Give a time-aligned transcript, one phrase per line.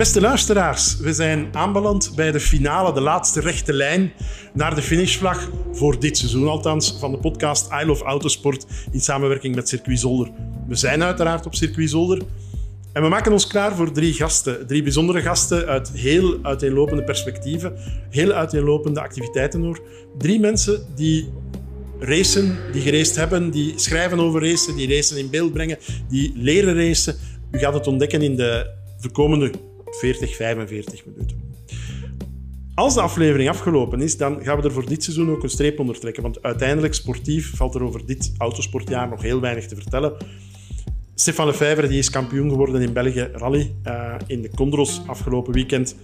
[0.00, 4.12] Beste luisteraars, we zijn aanbeland bij de finale, de laatste rechte lijn
[4.52, 9.54] naar de finishvlag voor dit seizoen althans van de podcast I Love Autosport in samenwerking
[9.54, 10.30] met Circuit Zolder.
[10.68, 12.22] We zijn uiteraard op Circuit Zolder
[12.92, 17.74] en we maken ons klaar voor drie gasten, drie bijzondere gasten uit heel uiteenlopende perspectieven,
[18.10, 19.80] heel uiteenlopende activiteiten hoor.
[20.18, 21.28] Drie mensen die
[21.98, 26.74] racen, die geraced hebben, die schrijven over racen, die racen in beeld brengen, die leren
[26.74, 27.16] racen.
[27.50, 28.70] U gaat het ontdekken in de,
[29.00, 29.50] de komende
[29.90, 31.48] 40, 45 minuten.
[32.74, 35.78] Als de aflevering afgelopen is, dan gaan we er voor dit seizoen ook een streep
[35.78, 36.22] onder trekken.
[36.22, 40.16] Want uiteindelijk, sportief, valt er over dit autosportjaar nog heel weinig te vertellen.
[41.14, 45.96] Stefan Lefevre die is kampioen geworden in België Rally uh, in de Condros afgelopen weekend.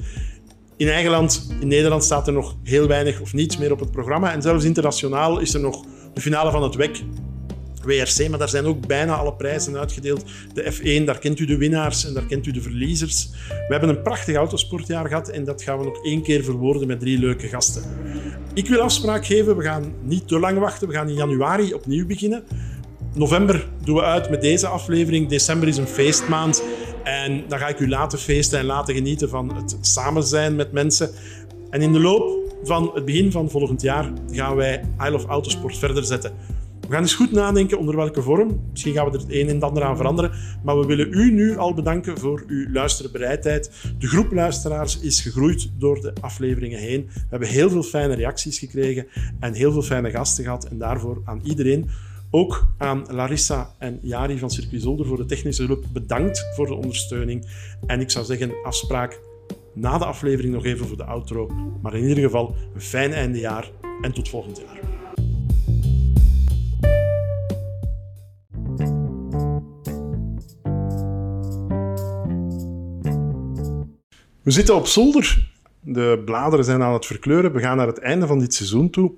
[0.76, 3.90] In eigen land, in Nederland, staat er nog heel weinig of niets meer op het
[3.90, 4.32] programma.
[4.32, 7.02] En zelfs internationaal is er nog de finale van het WEC
[7.86, 10.24] WRC, maar daar zijn ook bijna alle prijzen uitgedeeld.
[10.54, 13.28] De F1, daar kent u de winnaars en daar kent u de verliezers.
[13.48, 17.00] We hebben een prachtig autosportjaar gehad en dat gaan we nog één keer verwoorden met
[17.00, 17.82] drie leuke gasten.
[18.54, 22.06] Ik wil afspraak geven, we gaan niet te lang wachten, we gaan in januari opnieuw
[22.06, 22.44] beginnen.
[23.14, 25.28] November doen we uit met deze aflevering.
[25.28, 26.62] December is een feestmaand.
[27.04, 30.72] En dan ga ik u laten feesten en laten genieten van het samen zijn met
[30.72, 31.10] mensen.
[31.70, 35.78] En in de loop van het begin van volgend jaar gaan wij I Love Autosport
[35.78, 36.32] verder zetten.
[36.86, 38.60] We gaan eens goed nadenken onder welke vorm.
[38.70, 40.30] Misschien gaan we er het een en het ander aan veranderen.
[40.64, 43.70] Maar we willen u nu al bedanken voor uw luisterbereidheid.
[43.98, 47.06] De groep luisteraars is gegroeid door de afleveringen heen.
[47.06, 49.06] We hebben heel veel fijne reacties gekregen
[49.40, 50.64] en heel veel fijne gasten gehad.
[50.64, 51.88] En daarvoor aan iedereen
[52.30, 56.74] ook aan Larissa en Jari van Circuit Zolder voor de technische hulp bedankt voor de
[56.74, 57.46] ondersteuning.
[57.86, 59.20] En ik zou zeggen, afspraak
[59.74, 61.50] na de aflevering nog even voor de outro.
[61.82, 63.70] Maar in ieder geval een fijn eindejaar
[64.00, 64.95] en tot volgend jaar.
[74.46, 75.48] We zitten op zolder.
[75.80, 77.52] De bladeren zijn aan het verkleuren.
[77.52, 79.12] We gaan naar het einde van dit seizoen toe.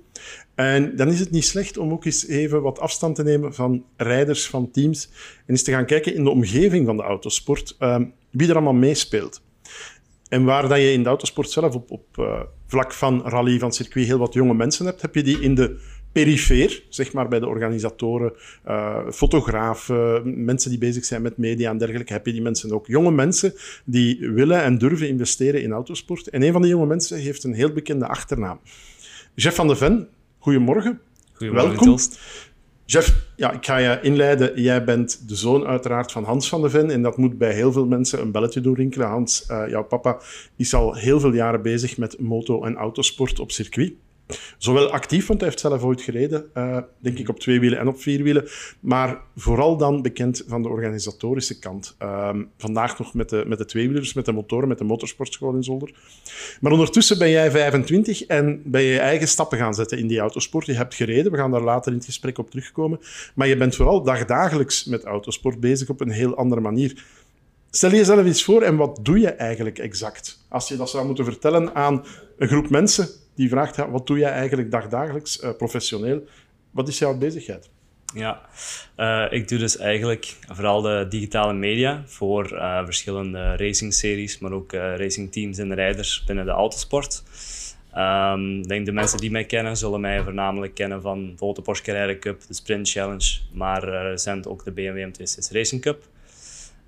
[0.55, 3.83] En dan is het niet slecht om ook eens even wat afstand te nemen van
[3.97, 5.09] rijders, van teams.
[5.37, 8.73] En eens te gaan kijken in de omgeving van de autosport ehm, wie er allemaal
[8.73, 9.41] meespeelt.
[10.29, 13.73] En waar dat je in de autosport zelf op, op uh, vlak van rally, van
[13.73, 15.79] circuit, heel wat jonge mensen hebt, heb je die in de
[16.11, 18.33] perifeer, zeg maar bij de organisatoren,
[18.67, 22.87] uh, fotografen, mensen die bezig zijn met media en dergelijke, heb je die mensen ook.
[22.87, 23.53] Jonge mensen
[23.85, 26.27] die willen en durven investeren in autosport.
[26.27, 28.59] En een van die jonge mensen heeft een heel bekende achternaam.
[29.35, 30.07] Jeff van de Ven,
[30.39, 30.99] goedemorgen.
[31.33, 31.97] Goedemorgen, Welkom.
[32.85, 34.61] Jeff, ja, ik ga je inleiden.
[34.61, 36.89] Jij bent de zoon uiteraard van Hans van de Ven.
[36.89, 39.07] En dat moet bij heel veel mensen een belletje doorrinkelen.
[39.07, 40.19] Hans, uh, jouw papa,
[40.55, 43.93] is al heel veel jaren bezig met moto- en autosport op circuit.
[44.57, 47.87] Zowel actief, want hij heeft zelf ooit gereden, uh, denk ik op twee wielen en
[47.87, 48.47] op vier wielen.
[48.79, 51.95] Maar vooral dan bekend van de organisatorische kant.
[52.01, 55.63] Uh, vandaag nog met de, met de tweewielers, met de motoren, met de motorsportschool in
[55.63, 55.93] Zolder.
[56.61, 60.19] Maar ondertussen ben jij 25 en ben je je eigen stappen gaan zetten in die
[60.19, 60.65] autosport.
[60.65, 62.99] Je hebt gereden, we gaan daar later in het gesprek op terugkomen.
[63.35, 67.03] Maar je bent vooral dagdagelijks met autosport bezig op een heel andere manier.
[67.71, 70.45] Stel jezelf eens voor en wat doe je eigenlijk exact?
[70.49, 72.05] Als je dat zou moeten vertellen aan
[72.37, 76.23] een groep mensen die vraagt, wat doe jij eigenlijk dagdagelijks, uh, professioneel?
[76.71, 77.69] Wat is jouw bezigheid?
[78.13, 78.41] Ja,
[78.97, 84.71] uh, ik doe dus eigenlijk vooral de digitale media voor uh, verschillende racing-series, maar ook
[84.73, 87.23] racingteams en rijders binnen de autosport.
[87.97, 91.83] Um, denk de mensen die mij kennen, zullen mij voornamelijk kennen van bijvoorbeeld de Porsche
[91.83, 96.07] Carrera Cup, de Sprint Challenge, maar recent ook de BMW M26 Racing Cup.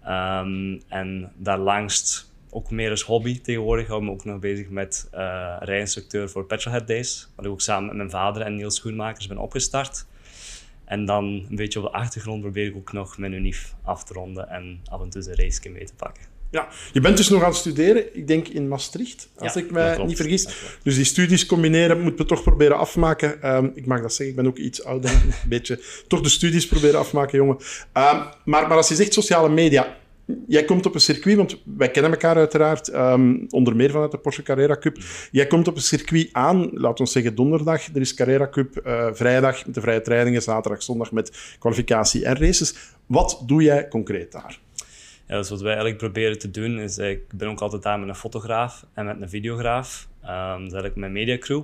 [0.08, 3.88] Um, en daarlangs ook meer als hobby tegenwoordig.
[3.88, 7.30] hou me ook nog bezig met uh, rijinstructeur voor Petrolhead Days.
[7.36, 10.06] Wat ik ook samen met mijn vader en Niels Schoenmakers ben opgestart.
[10.86, 14.14] En dan een beetje op de achtergrond probeer ik ook nog mijn unief af te
[14.14, 16.24] ronden en af en toe een race mee te pakken.
[16.52, 19.72] Ja, je bent dus nog aan het studeren, ik denk in Maastricht, als ja, ik
[19.72, 20.48] me niet vergis.
[20.84, 23.56] Dus die studies combineren moeten we toch proberen afmaken.
[23.56, 25.84] Um, ik mag dat zeggen, ik ben ook iets ouder, een beetje.
[26.08, 27.56] Toch de studies proberen afmaken, jongen.
[27.58, 27.64] Um,
[27.94, 29.98] maar, maar als je zegt sociale media,
[30.48, 34.18] Jij komt op een circuit, want wij kennen elkaar uiteraard, um, onder meer vanuit de
[34.18, 34.98] Porsche Carrera Cup.
[35.32, 37.88] Jij komt op een circuit aan, laten we zeggen donderdag.
[37.88, 42.38] Er is Carrera Cup uh, vrijdag met de vrije trainingen, zaterdag, zondag met kwalificatie en
[42.38, 42.76] races.
[43.06, 44.60] Wat doe jij concreet daar?
[45.28, 48.10] Ja, dus wat wij eigenlijk proberen te doen is, ik ben ook altijd daar met
[48.10, 50.08] een fotograaf en met een videograaf.
[50.24, 51.62] Um, dat is eigenlijk mijn mediacrew.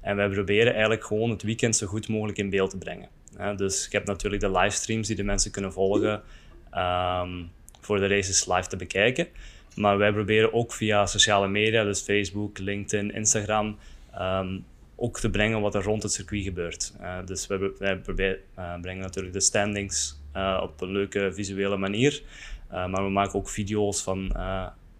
[0.00, 3.08] En wij proberen eigenlijk gewoon het weekend zo goed mogelijk in beeld te brengen.
[3.56, 6.22] Dus ik heb natuurlijk de livestreams die de mensen kunnen volgen.
[6.74, 7.50] Um,
[7.86, 9.28] voor de races live te bekijken.
[9.74, 13.78] Maar wij proberen ook via sociale media, dus Facebook, LinkedIn, Instagram,
[14.18, 14.64] um,
[14.96, 16.94] ook te brengen wat er rond het circuit gebeurt.
[17.00, 22.22] Uh, dus wij, proberen, uh, brengen natuurlijk de standings uh, op een leuke visuele manier.
[22.68, 24.32] maar we maken ook video's van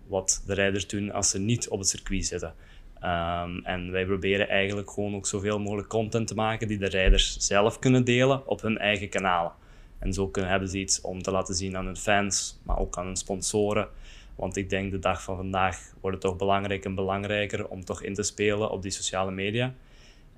[0.06, 2.54] wat de rijders doen als ze niet op het circuit zitten.
[3.00, 7.36] Ehm, en wij proberen eigenlijk gewoon ook zoveel mogelijk content te maken die de rijders
[7.36, 9.52] zelf kunnen delen op hun eigen kanalen.
[9.98, 12.98] En zo kunnen, hebben ze iets om te laten zien aan hun fans, maar ook
[12.98, 13.88] aan hun sponsoren.
[14.34, 18.02] Want ik denk de dag van vandaag wordt het toch belangrijk en belangrijker om toch
[18.02, 19.74] in te spelen op die sociale media.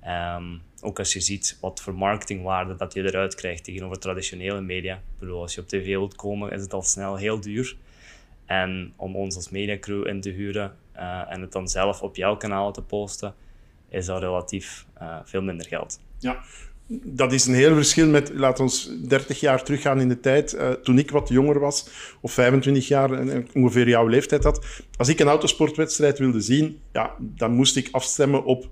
[0.01, 5.01] Ehm, ook als je ziet wat voor marketingwaarde dat je eruit krijgt tegenover traditionele media.
[5.19, 7.75] Ik als je op tv wilt komen, is het al snel heel duur.
[8.45, 12.37] En om ons als mediacrew in te huren uh, en het dan zelf op jouw
[12.37, 13.33] kanaal te posten,
[13.89, 15.99] is dat relatief uh, veel minder geld.
[16.17, 16.43] Ja,
[16.91, 20.69] dat is een heel verschil met, laten ons 30 jaar teruggaan in de tijd, uh,
[20.69, 21.89] toen ik wat jonger was,
[22.21, 24.65] of 25 jaar, en ongeveer jouw leeftijd had.
[24.97, 28.69] Als ik een autosportwedstrijd wilde zien, ja, dan moest ik afstemmen op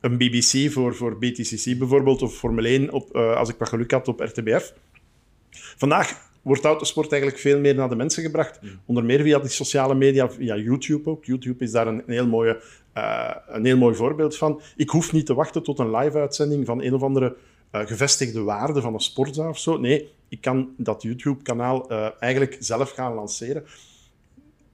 [0.00, 3.90] een BBC voor, voor BTCC bijvoorbeeld, of Formule 1, op, uh, als ik wat geluk
[3.90, 4.72] had, op RTBF.
[5.76, 8.62] Vandaag wordt autosport eigenlijk veel meer naar de mensen gebracht.
[8.62, 8.70] Mm.
[8.84, 11.24] Onder meer via die sociale media, via YouTube ook.
[11.24, 12.62] YouTube is daar een, een heel, mooie,
[12.96, 14.60] uh, een heel mooi voorbeeld van.
[14.76, 17.36] Ik hoef niet te wachten tot een live-uitzending van een of andere
[17.72, 19.78] uh, gevestigde waarde van een sportzaal of zo.
[19.78, 23.64] Nee, ik kan dat YouTube-kanaal uh, eigenlijk zelf gaan lanceren.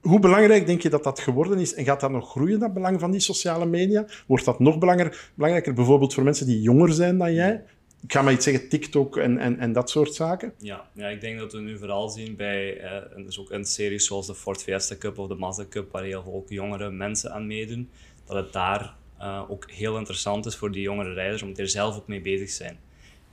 [0.01, 1.73] Hoe belangrijk denk je dat dat geworden is?
[1.73, 4.05] En gaat dat nog groeien, dat belang van die sociale media?
[4.27, 7.63] Wordt dat nog belangrijker, belangrijker bijvoorbeeld voor mensen die jonger zijn dan jij?
[8.03, 10.53] Ik ga maar iets zeggen, TikTok en, en, en dat soort zaken?
[10.57, 14.05] Ja, ja, ik denk dat we nu vooral zien bij, eh, dus ook in series
[14.05, 17.33] zoals de Ford Fiesta Cup of de Mazda Cup, waar heel veel ook jongere mensen
[17.33, 17.89] aan meedoen,
[18.25, 21.95] dat het daar uh, ook heel interessant is voor die jongere rijders, die er zelf
[21.95, 22.79] ook mee bezig zijn.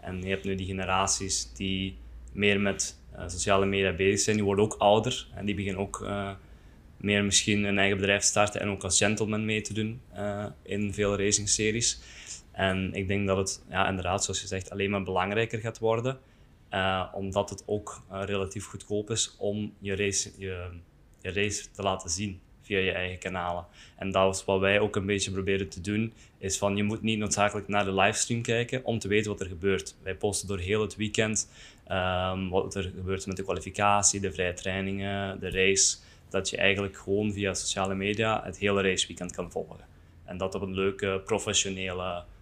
[0.00, 1.96] En je hebt nu die generaties die
[2.32, 6.06] meer met uh, sociale media bezig zijn, die worden ook ouder en die beginnen ook
[6.96, 10.00] meer misschien een eigen bedrijf te starten en ook als gentleman mee te doen
[10.62, 12.00] in veel racing series.
[12.52, 16.18] En ik denk dat het ja, inderdaad, zoals je zegt, alleen maar belangrijker gaat worden.
[16.70, 20.68] Uh, omdat het ook uh, relatief goedkoop is om je race, je,
[21.22, 23.66] race te laten zien via je eigen kanalen.
[23.96, 27.02] En dat is wat wij ook een beetje proberen te doen, is van je moet
[27.02, 29.94] niet noodzakelijk naar de livestream kijken om te weten wat er gebeurt.
[30.02, 31.50] Wij posten door heel het weekend
[31.88, 35.96] um, wat er gebeurt met de kwalificatie, de vrije trainingen, de race.
[36.28, 39.88] Dat je eigenlijk gewoon via sociale media het hele raceweekend kan volgen.
[40.24, 42.39] En dat op een leuke, professionele Ehm,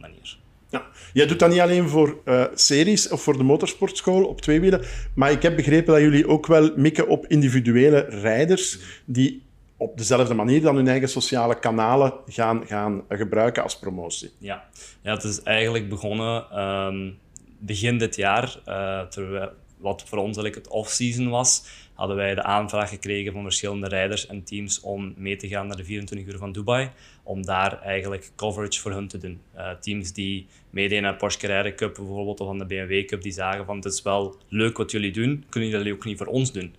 [0.00, 0.38] manier.
[0.70, 0.86] Ja.
[1.12, 4.84] Jij doet dat niet alleen voor uh, series of voor de motorsportschool op twee wielen,
[5.14, 9.42] maar ik heb begrepen dat jullie ook wel mikken op individuele rijders die
[9.76, 14.30] op dezelfde manier dan hun eigen sociale kanalen gaan, gaan gebruiken als promotie.
[14.38, 14.68] Ja,
[15.02, 17.18] ja het is eigenlijk begonnen um,
[17.58, 21.64] begin dit jaar, uh, terwijl, wat voor ons eigenlijk het off-season was
[21.98, 25.76] hadden wij de aanvraag gekregen van verschillende rijders en teams om mee te gaan naar
[25.76, 26.90] de 24 uur van Dubai.
[27.22, 29.40] Om daar eigenlijk coverage voor hun te doen.
[29.56, 33.32] Uh, teams die meededen naar Porsche Carrera Cup bijvoorbeeld of aan de BMW Cup, die
[33.32, 36.52] zagen van het is wel leuk wat jullie doen, kunnen jullie ook niet voor ons
[36.52, 36.74] doen?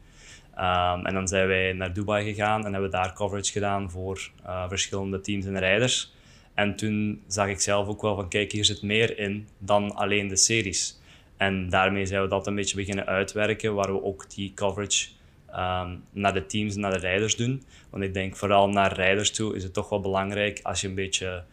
[0.56, 4.70] Um, en dan zijn wij naar Dubai gegaan en hebben daar coverage gedaan voor uh,
[4.70, 6.14] verschillende teams en rijders.
[6.54, 10.28] En toen zag ik zelf ook wel van kijk, hier zit meer in dan alleen
[10.28, 10.99] de series.
[11.40, 15.08] En daarmee zijn we dat een beetje beginnen uitwerken, waar we ook die coverage
[15.50, 17.64] um, naar de teams en naar de rijders doen.
[17.90, 20.96] Want ik denk vooral naar rijders toe is het toch wel belangrijk als je een
[20.96, 21.44] beetje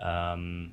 [0.00, 0.72] um,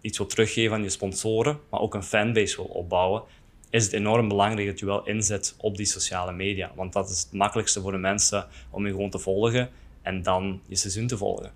[0.00, 3.22] iets wil teruggeven aan je sponsoren, maar ook een fanbase wil opbouwen,
[3.70, 6.72] is het enorm belangrijk dat je wel inzet op die sociale media.
[6.74, 9.70] Want dat is het makkelijkste voor de mensen om je gewoon te volgen
[10.02, 11.52] en dan je seizoen te volgen.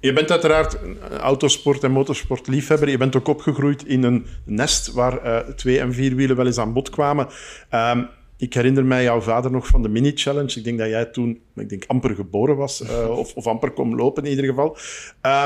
[0.00, 0.78] Je bent uiteraard
[1.20, 2.88] autosport- en motorsportliefhebber.
[2.88, 6.72] Je bent ook opgegroeid in een nest waar uh, twee- en vierwielen wel eens aan
[6.72, 7.26] bod kwamen.
[7.74, 10.58] Um, ik herinner mij jouw vader nog van de mini-challenge.
[10.58, 13.94] Ik denk dat jij toen, ik denk, amper geboren was, uh, of, of, amper kon
[13.94, 14.76] lopen in ieder geval.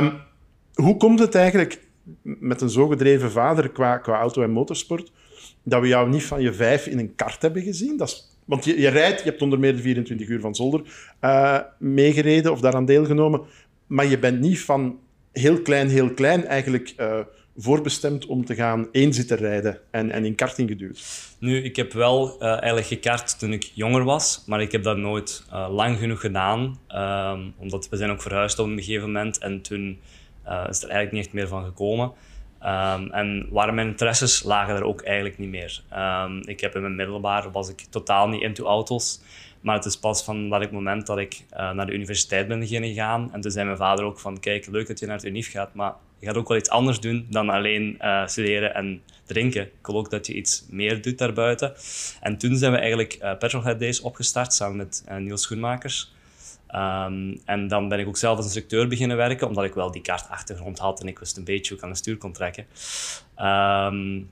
[0.01, 0.13] Um,
[0.75, 1.83] hoe komt het eigenlijk
[2.23, 5.13] met een zo gedreven vader qua, qua auto- en motorsport,
[5.63, 7.97] dat we jou niet van je vijf in een kart hebben gezien?
[7.97, 10.83] Dat is, want je, je rijdt, je hebt onder meer de 24 uur van Zolder
[11.21, 13.41] uh, meegereden of daaraan deelgenomen
[13.95, 14.99] maar je bent niet van
[15.33, 17.19] heel klein, heel klein eigenlijk uh,
[17.57, 21.05] voorbestemd om te gaan eenzitten rijden en, en in karting geduwd.
[21.39, 24.97] Nu, ik heb wel uh, eigenlijk gekart toen ik jonger was, maar ik heb dat
[24.97, 29.39] nooit uh, lang genoeg gedaan, um, omdat we zijn ook verhuisd op een gegeven moment
[29.39, 29.99] en toen
[30.45, 32.13] is er eigenlijk niet echt meer van gekomen.
[32.63, 35.83] Um, en waren mijn interesses lagen er ook eigenlijk niet meer.
[35.97, 39.21] Um, ik heb in mijn middelbaar was ik totaal niet into auto's.
[39.65, 43.33] Maar het is pas van dat moment dat ik uh, naar de universiteit ben gegaan.
[43.33, 45.75] En toen zei mijn vader ook van, kijk, leuk dat je naar het UNIF gaat,
[45.75, 49.63] maar je gaat ook wel iets anders doen dan alleen uh, studeren en drinken.
[49.63, 51.75] Ik wil ook dat je iets meer doet daarbuiten.
[52.21, 56.13] En toen zijn we eigenlijk uh, Petrolhead Days opgestart, samen met Niels Schoenmakers.
[56.75, 60.03] Um, en dan ben ik ook zelf als instructeur beginnen werken, omdat ik wel die
[60.03, 62.67] kaartachtergrond had en ik wist een beetje hoe ik aan de stuur kon trekken.
[63.39, 64.31] Um,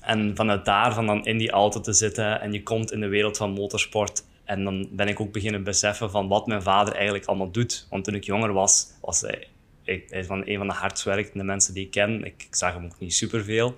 [0.00, 3.08] en vanuit daar, van dan in die auto te zitten en je komt in de
[3.08, 7.24] wereld van motorsport en dan ben ik ook beginnen beseffen van wat mijn vader eigenlijk
[7.24, 7.86] allemaal doet.
[7.90, 9.46] Want toen ik jonger was, was hij,
[9.84, 12.24] hij is van een van de hardst werkende mensen die ik ken.
[12.24, 13.74] Ik, ik zag hem ook niet superveel.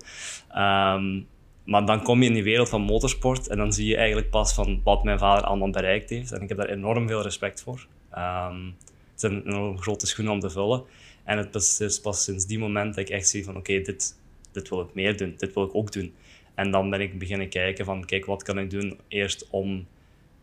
[0.57, 1.27] Um,
[1.63, 4.53] maar dan kom je in die wereld van motorsport en dan zie je eigenlijk pas
[4.53, 6.31] van wat mijn vader allemaal bereikt heeft.
[6.31, 7.87] En ik heb daar enorm veel respect voor.
[8.17, 8.75] Um,
[9.13, 10.83] het is een grote schoen om te vullen.
[11.23, 14.15] En het is pas sinds die moment dat ik echt zie van oké, dit,
[14.51, 16.13] dit wil ik meer doen, dit wil ik ook doen.
[16.55, 19.87] En dan ben ik beginnen kijken van kijk, wat kan ik doen eerst om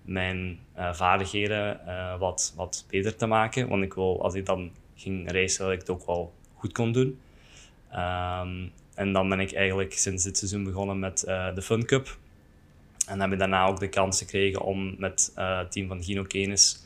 [0.07, 3.69] mijn uh, vaardigheden uh, wat, wat beter te maken.
[3.69, 6.93] Want ik wil, als ik dan ging racen, dat ik het ook wel goed kon
[6.93, 7.19] doen.
[7.93, 12.17] Um, en dan ben ik eigenlijk sinds dit seizoen begonnen met uh, de Fun Cup.
[13.07, 16.85] En heb ik daarna ook de kans gekregen om met het team van Gino Kenis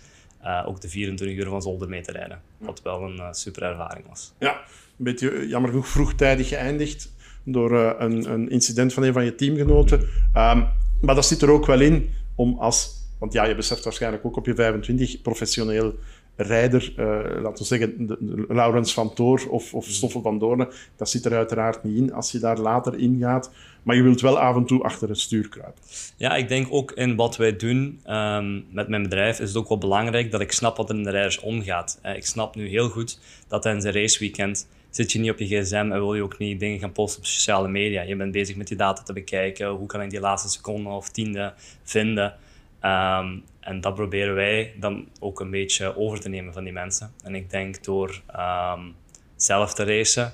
[0.65, 2.41] ook de 24 uur van Zolder mee te rijden.
[2.59, 4.33] Wat wel een super ervaring was.
[4.39, 7.13] Ja, een beetje jammer genoeg vroegtijdig geëindigd
[7.45, 10.01] door een, een, incident van een van je teamgenoten.
[10.35, 10.69] Um,
[11.01, 14.37] maar dat zit er ook wel in om als, want ja, je beseft waarschijnlijk ook
[14.37, 15.95] op je 25 professioneel
[16.37, 18.17] rijder, uh, laten we zeggen
[18.49, 22.33] Laurens van Toor of, of Stoffel van Doornen, dat zit er uiteraard niet in als
[22.33, 23.51] je daar later in gaat.
[23.83, 25.83] Maar je wilt wel af en toe achter het stuur kruipen.
[26.17, 29.69] Ja, ik denk ook in wat wij doen um, met mijn bedrijf is het ook
[29.69, 32.01] wel belangrijk dat ik snap wat er in de rijders omgaat.
[32.05, 35.47] Uh, ik snap nu heel goed dat tijdens een raceweekend zit je niet op je
[35.47, 38.03] gsm en wil je ook niet dingen gaan posten op sociale media.
[38.03, 39.69] Je bent bezig met die data te bekijken.
[39.69, 42.35] Hoe kan ik die laatste seconde of tiende vinden?
[42.85, 47.13] Um, en dat proberen wij dan ook een beetje over te nemen van die mensen.
[47.23, 48.95] En ik denk door um,
[49.37, 50.33] zelf te racen,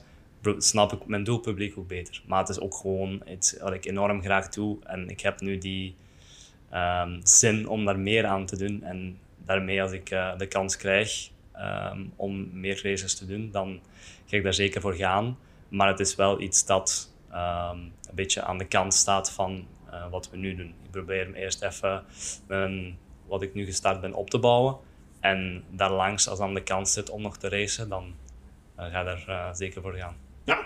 [0.58, 2.22] snap ik mijn doelpubliek ook beter.
[2.26, 4.78] Maar het is ook gewoon iets wat ik enorm graag doe.
[4.84, 5.94] En ik heb nu die
[6.74, 8.82] um, zin om daar meer aan te doen.
[8.82, 11.30] En daarmee, als ik uh, de kans krijg
[12.16, 13.80] om meer races te doen, dan
[14.26, 15.38] ga ik daar zeker voor gaan.
[15.68, 20.30] Maar het is wel iets dat een beetje aan de kant staat van uh, wat
[20.30, 20.74] we nu doen.
[20.84, 22.04] Ik probeer hem eerst even
[22.46, 24.76] mijn wat ik nu gestart ben op te bouwen.
[25.20, 28.14] En daarlangs, als dan de kans zit om nog te racen, dan
[28.78, 30.16] uh, ga ik er uh, zeker voor gaan.
[30.44, 30.58] Ja,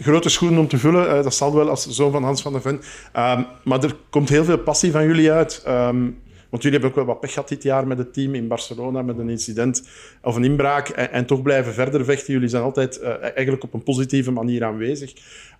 [0.00, 1.22] grote schoenen om te vullen.
[1.22, 2.74] Dat zal wel als zoon van Hans van der Ven.
[2.74, 5.64] Um, maar er komt heel veel passie van jullie uit.
[5.68, 8.48] Um, want jullie hebben ook wel wat pech gehad dit jaar met het team in
[8.48, 9.88] Barcelona, met een incident
[10.22, 10.88] of een inbraak.
[10.88, 12.32] En, toch blijven verder vechten.
[12.32, 15.12] Jullie zijn altijd uh, eigenlijk op een positieve manier aanwezig.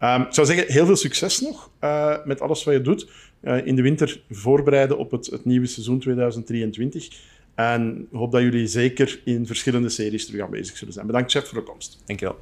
[0.02, 3.10] Um, ik zou zeggen, heel veel succes nog uh, met alles wat je doet.
[3.42, 7.08] Uh, in de winter voorbereiden op het, het nieuwe seizoen 2023.
[7.54, 11.06] En hoop dat jullie zeker in verschillende series terug aanwezig zullen zijn.
[11.06, 12.02] Bedankt, chef, voor de komst.
[12.04, 12.38] Dankjewel.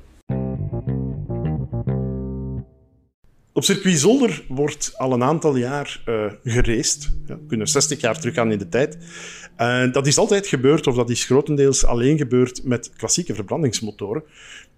[3.57, 6.33] Op circuit Zolder wordt al een aantal jaar uh.
[6.43, 8.99] Ja, we kunnen 60 jaar teruggaan in de tijd.
[9.59, 14.23] Uh, dat is altijd gebeurd, of dat is grotendeels alleen gebeurd met klassieke verbrandingsmotoren.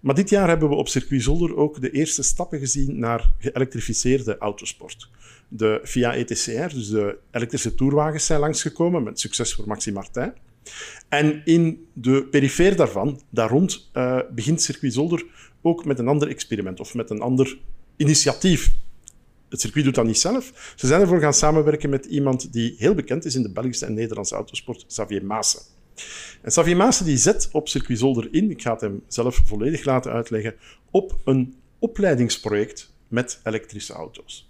[0.00, 4.38] Maar dit jaar hebben we op circuit Zolder ook de eerste stappen gezien naar geëlektrificeerde
[4.38, 5.11] autosport.
[5.49, 10.33] De FIA ETCR, dus de elektrische toerwagens, zijn langsgekomen met succes voor Maxi Martin.
[11.09, 15.25] En in de perifeer daarvan, daar rond, uh, begint circuit Zolder
[15.62, 17.59] ook met een ander experiment of met een ander
[17.97, 18.75] initiatief.
[19.49, 20.73] Het circuit doet dat niet zelf.
[20.76, 23.95] Ze zijn ervoor gaan samenwerken met iemand die heel bekend is in de Belgische en
[23.95, 25.61] Nederlandse autosport, Xavier Maassen.
[26.43, 29.85] En Xavier Maassen die zet op circuit Zolder in, ik ga het hem zelf volledig
[29.85, 30.55] laten uitleggen,
[30.91, 34.49] op een opleidingsproject met elektrische auto's.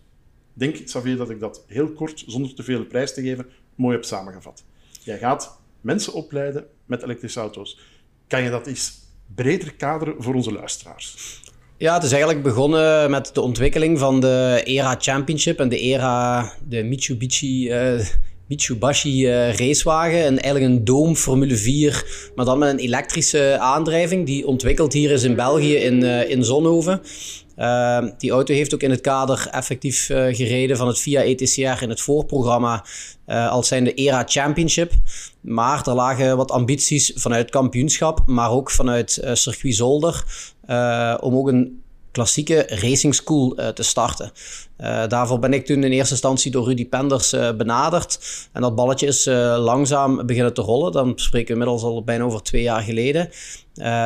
[0.52, 4.04] Denk, Xavier, dat ik dat heel kort, zonder te veel prijs te geven, mooi heb
[4.04, 4.64] samengevat.
[5.02, 7.80] Jij gaat mensen opleiden met elektrische auto's.
[8.26, 8.98] Kan je dat eens
[9.34, 11.40] breder kaderen voor onze luisteraars?
[11.78, 16.52] Ja, het is eigenlijk begonnen met de ontwikkeling van de ERA Championship en de ERA,
[16.68, 18.00] de Mitsubishi, uh,
[18.48, 20.24] Mitsubishi uh, racewagen.
[20.24, 25.10] En eigenlijk een Doom Formule 4, maar dan met een elektrische aandrijving, die ontwikkeld hier
[25.10, 27.00] is in België in, uh, in Zonhoven.
[28.18, 32.00] Die auto heeft ook in het kader effectief gereden van het VIA ETCR in het
[32.00, 32.84] voorprogramma
[33.26, 34.92] uh, als zijn de ERA Championship.
[35.40, 40.24] Maar er lagen wat ambities vanuit kampioenschap, maar ook vanuit circuit Zolder
[41.20, 41.84] om ook een
[42.16, 44.30] klassieke racing school uh, te starten.
[44.80, 48.18] Uh, daarvoor ben ik toen in eerste instantie door Rudy Penders benaderd.
[48.52, 49.24] En dat balletje is
[49.58, 50.92] langzaam beginnen te rollen.
[50.92, 53.30] Dan spreken we inmiddels al bijna over twee jaar geleden.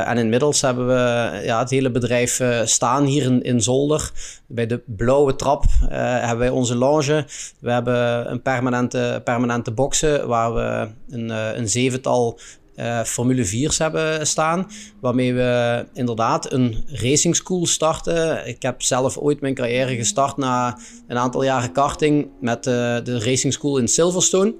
[0.07, 4.11] en inmiddels hebben we ja, het hele bedrijf staan hier in, in Zolder.
[4.47, 7.25] Bij de blauwe trap hebben wij onze lounge.
[7.59, 12.39] We hebben een permanente, permanente boxen waar we een, een zevental
[12.81, 14.71] uh, Formule 4's hebben staan.
[15.01, 18.47] Waarmee we inderdaad een racing school starten.
[18.47, 22.73] Ik heb zelf ooit mijn carrière gestart na een aantal jaren karting met uh,
[23.05, 24.55] de racing school in Silverstone.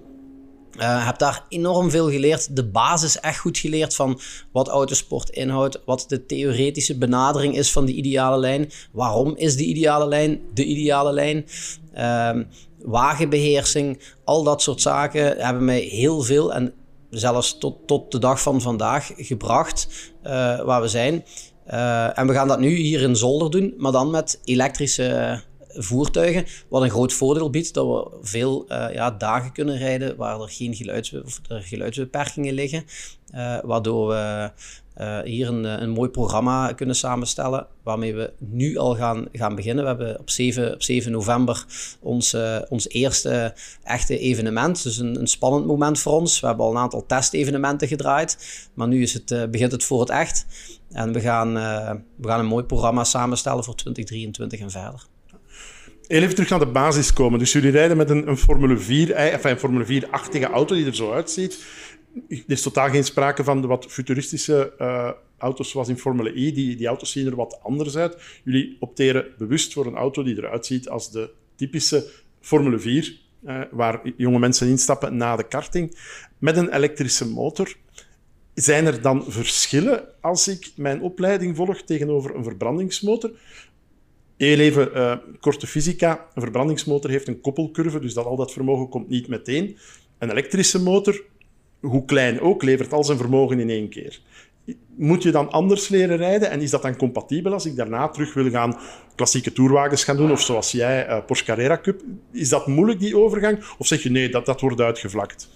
[0.79, 2.57] Uh, heb daar enorm veel geleerd.
[2.57, 4.21] De basis echt goed geleerd van
[4.53, 5.81] wat autosport inhoudt.
[5.85, 8.71] Wat de theoretische benadering is van de ideale lijn.
[8.93, 11.47] Waarom is de ideale lijn de ideale lijn?
[11.95, 12.45] Uh,
[12.85, 16.75] wagenbeheersing, al dat soort zaken hebben mij heel veel en
[17.11, 20.13] zelfs tot, tot de dag van vandaag gebracht
[20.65, 21.25] waar we zijn.
[22.15, 26.47] en we gaan dat nu hier in Zolder doen, maar dan met elektrische voertuigen.
[26.69, 30.75] Wat een groot voordeel biedt, dat we veel ja, dagen kunnen rijden waar er geen
[30.75, 31.13] geluids,
[31.49, 32.85] er geluidsbeperkingen liggen.
[33.63, 34.51] Waardoor we
[35.01, 39.85] uh, hier een, een mooi programma kunnen samenstellen, waarmee we nu al gaan, gaan beginnen.
[39.85, 41.65] We hebben op 7, op 7 november
[42.01, 42.37] ons,
[42.69, 44.83] ons eerste echte evenement.
[44.83, 46.41] Dus een, een spannend moment voor ons.
[46.41, 48.39] We hebben al een aantal testevenementen gedraaid,
[48.75, 50.47] maar nu is het, begint het voor het echt.
[50.91, 51.55] En we gaan,
[52.17, 55.09] we gaan een mooi programma samenstellen voor 2023 en verder.
[56.11, 57.39] Even terug naar de basis komen.
[57.39, 60.87] Dus jullie rijden met een, een Formule 4, eh, enfin, een Formule 4-achtige auto die
[60.87, 61.59] er zo uitziet.
[62.29, 66.53] Er is totaal geen sprake van de wat futuristische uh, auto's zoals in Formule E.
[66.53, 68.17] Die, die auto's zien er wat anders uit.
[68.45, 72.07] Jullie opteren bewust voor een auto die eruit ziet als de typische
[72.41, 75.97] Formule 4, uh, eh, waar jonge mensen instappen na de karting,
[76.39, 77.77] met een elektrische motor.
[78.55, 83.31] Zijn er dan verschillen als ik mijn opleiding volg tegenover een verbrandingsmotor?
[84.37, 86.27] Heel even uh, korte fysica.
[86.35, 89.77] Een verbrandingsmotor heeft een koppelcurve, dus dat al dat vermogen komt niet meteen.
[90.19, 91.25] Een elektrische motor,
[91.81, 94.21] hoe klein ook, levert al zijn vermogen in één keer.
[95.01, 98.35] Moet je dan anders leren rijden en is dat dan compatibel als ik daarna terug
[98.35, 98.79] wil gaan
[99.15, 102.01] klassieke tourwagens gaan doen of zoals jij uh, Porsche Carrera Cup?
[102.33, 103.65] Is dat moeilijk, die overgang?
[103.79, 105.49] Of zeg je nee, dat, dat wordt uitgevlakt?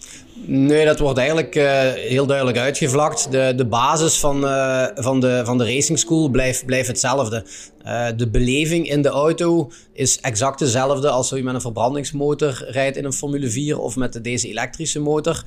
[0.47, 3.31] Nee, dat wordt eigenlijk uh, heel duidelijk uitgevlakt.
[3.31, 7.47] De, de basis van, uh, van, de, van de racing school blijft, hetzelfde.
[8.17, 13.05] de beleving in de auto is exact dezelfde als je met een verbrandingsmotor rijdt in
[13.05, 15.43] een Formule 4 of met deze elektrische motor.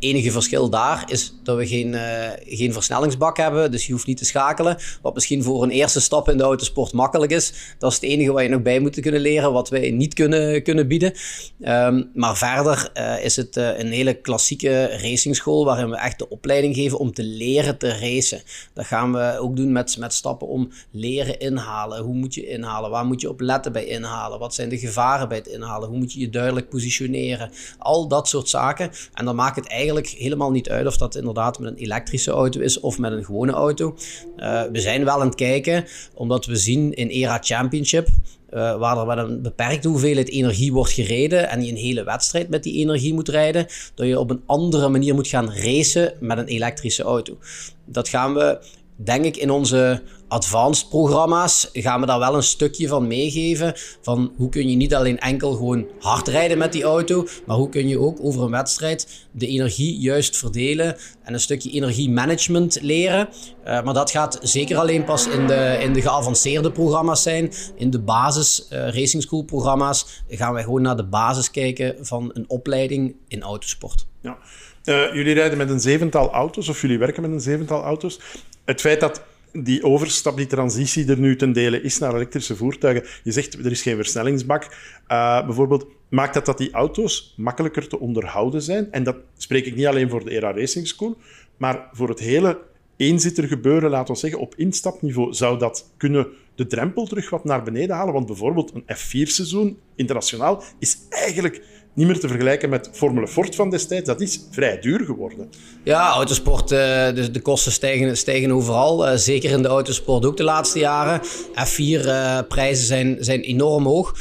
[0.00, 3.70] Ehm, enige verschil daar is dat we geen, uh, geen versnellingsbak hebben.
[3.70, 4.76] Dus je hoeft niet te schakelen.
[5.02, 7.52] Wat misschien voor een eerste stap in de autosport makkelijk is.
[7.78, 9.52] Dat is het enige wat je nog bij moet kunnen leren.
[9.52, 11.12] Wat wij niet kunnen, kunnen bieden.
[11.60, 15.64] Um, maar verder uh, is het uh, een hele klassieke racingschool.
[15.64, 18.42] Waarin we echt de opleiding geven om te leren te racen.
[18.72, 22.02] Dat gaan we ook doen met, met stappen om leren inhalen.
[22.02, 22.90] Hoe moet je inhalen?
[22.90, 24.38] Waar moet je op letten bij inhalen?
[24.38, 25.88] Wat zijn de gevaren bij het inhalen?
[25.88, 27.50] Hoe moet je je duidelijk positioneren?
[27.78, 28.90] Al dat soort zaken.
[29.14, 32.30] En dan maakt het eigenlijk eigenlijk helemaal niet uit of dat inderdaad met een elektrische
[32.30, 33.96] auto is of met een gewone auto.
[34.36, 38.08] Uh, we zijn wel aan het kijken, omdat we zien in ERA Championship,
[38.50, 42.48] uh, waar er met een beperkte hoeveelheid energie wordt gereden en je een hele wedstrijd
[42.48, 46.38] met die energie moet rijden, dat je op een andere manier moet gaan racen met
[46.38, 47.38] een elektrische auto.
[47.84, 48.58] Dat gaan we
[48.96, 53.74] denk ik in onze advanced programma's gaan we daar wel een stukje van meegeven.
[54.00, 57.68] Van hoe kun je niet alleen enkel gewoon hard rijden met die auto, maar hoe
[57.68, 63.28] kun je ook over een wedstrijd de energie juist verdelen en een stukje energiemanagement leren.
[63.28, 67.52] Uh, maar dat gaat zeker alleen pas in de, in de geavanceerde programma's zijn.
[67.74, 72.30] In de basis uh, racing school programma's gaan wij gewoon naar de basis kijken van
[72.34, 74.06] een opleiding in autosport.
[74.20, 74.38] Ja.
[74.84, 78.20] Uh, jullie rijden met een zevental auto's, of jullie werken met een zevental auto's.
[78.66, 83.04] Het feit dat die overstap, die transitie er nu ten dele is naar elektrische voertuigen.
[83.22, 84.62] Je zegt, er is geen versnellingsbak.
[85.08, 88.92] Uh, bijvoorbeeld, maakt dat dat die auto's makkelijker te onderhouden zijn?
[88.92, 91.16] En dat spreek ik niet alleen voor de ERA Racing School,
[91.56, 92.58] maar voor het hele
[92.96, 97.62] eenzitter gebeuren, laten we zeggen, op instapniveau, zou dat kunnen de drempel terug wat naar
[97.62, 98.14] beneden halen?
[98.14, 101.62] Want bijvoorbeeld een F4-seizoen internationaal is eigenlijk
[101.96, 104.06] niet meer te vergelijken met Formule Ford van destijds.
[104.06, 105.50] Dat is vrij duur geworden.
[105.82, 106.78] Ja, autosport, uh,
[107.14, 109.08] de, de kosten stijgen, stijgen overal.
[109.08, 111.20] Uh, zeker in de autosport ook de laatste jaren.
[111.50, 114.14] F4-prijzen uh, zijn, zijn enorm hoog.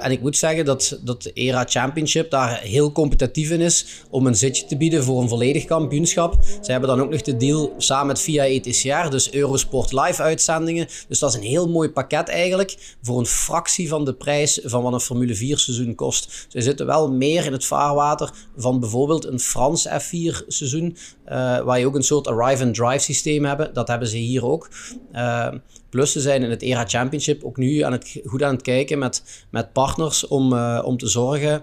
[0.00, 4.26] En ik moet zeggen dat, dat de ERA Championship daar heel competitief in is om
[4.26, 6.38] een zitje te bieden voor een volledig kampioenschap.
[6.62, 10.88] Ze hebben dan ook nog de deal samen met VIA ETCR, dus Eurosport Live uitzendingen.
[11.08, 14.82] Dus dat is een heel mooi pakket eigenlijk voor een fractie van de prijs van
[14.82, 16.46] wat een Formule 4 seizoen kost.
[16.48, 21.78] Ze zitten wel meer in het vaarwater van bijvoorbeeld een Frans F4 seizoen, uh, waar
[21.78, 23.74] je ook een soort arrive and drive systeem hebt.
[23.74, 24.68] Dat hebben ze hier ook.
[25.12, 25.48] Uh,
[25.90, 28.98] Plus ze zijn in het ERA Championship ook nu aan het, goed aan het kijken
[28.98, 31.62] met, met partners om, uh, om te zorgen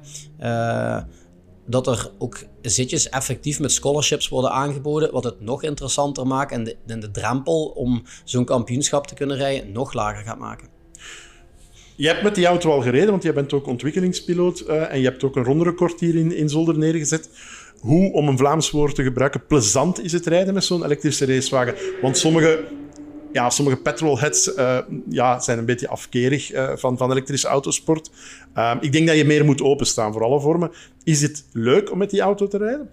[1.65, 6.63] dat er ook zitjes effectief met scholarships worden aangeboden, wat het nog interessanter maakt en
[6.63, 10.73] de, en de drempel om zo'n kampioenschap te kunnen rijden nog lager gaat maken.
[12.04, 15.06] Je hebt met die auto al gereden, want je bent ook ontwikkelingspiloot uh, en je
[15.06, 17.30] hebt ook een ronderecord hier in, in Zolder neergezet.
[17.80, 21.76] Hoe, om een Vlaams woord te gebruiken, plezant is het rijden met zo'n elektrische racewagen?
[22.02, 22.63] Want sommige
[23.32, 24.78] ja, sommige petrolheads uh,
[25.10, 28.12] ja, zijn een beetje afkerig uh, van, van elektrische autosport.
[28.58, 30.72] Uh, ik denk dat je meer moet openstaan voor alle vormen.
[31.04, 32.89] Is het leuk om met die auto te rijden?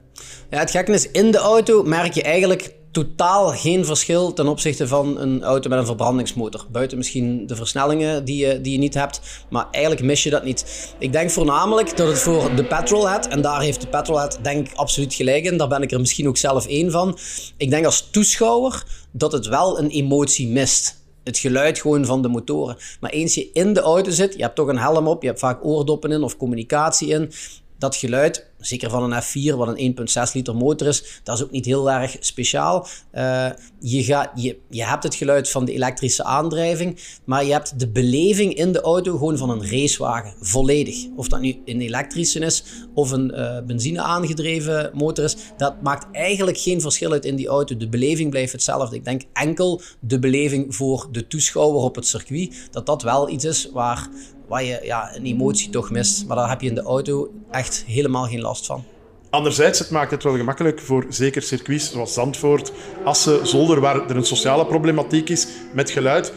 [0.51, 4.88] Ja, het gekke is, in de auto merk je eigenlijk totaal geen verschil ten opzichte
[4.88, 6.66] van een auto met een verbrandingsmotor.
[6.70, 10.44] Buiten misschien de versnellingen die je, die je niet hebt, maar eigenlijk mis je dat
[10.44, 10.94] niet.
[10.98, 14.76] Ik denk voornamelijk dat het voor de petrolhead, en daar heeft de petrolhead denk ik
[14.76, 17.18] absoluut gelijk in, daar ben ik er misschien ook zelf één van.
[17.57, 22.29] Ik denk als toeschouwer dat het wel een emotie mist het geluid gewoon van de
[22.29, 22.76] motoren.
[23.00, 25.40] Maar eens je in de auto zit, je hebt toch een helm op, je hebt
[25.40, 27.33] vaak oordoppen in of communicatie in.
[27.81, 29.97] Dat geluid, zeker van een F4, wat een
[30.29, 32.87] 1,6 liter motor is, dat is ook niet heel erg speciaal.
[33.14, 37.88] Uh, je, je, je hebt het geluid van de elektrische aandrijving, maar je hebt de
[37.88, 41.07] beleving in de auto gewoon van een racewagen, volledig.
[41.16, 42.64] Of dat nu een elektrische is
[42.95, 47.49] of een uh, benzine aangedreven motor is, dat maakt eigenlijk geen verschil uit in die
[47.49, 47.77] auto.
[47.77, 48.97] De beleving blijft hetzelfde.
[48.97, 53.45] Ik denk enkel de beleving voor de toeschouwer op het circuit, dat dat wel iets
[53.45, 54.09] is waar
[54.50, 56.26] waar je ja, een emotie toch mist.
[56.26, 58.84] Maar daar heb je in de auto echt helemaal geen last van.
[59.30, 62.72] Anderzijds, het maakt het wel gemakkelijk voor zeker circuits zoals Zandvoort,
[63.04, 66.32] Assen, Zolder, waar er een sociale problematiek is met geluid.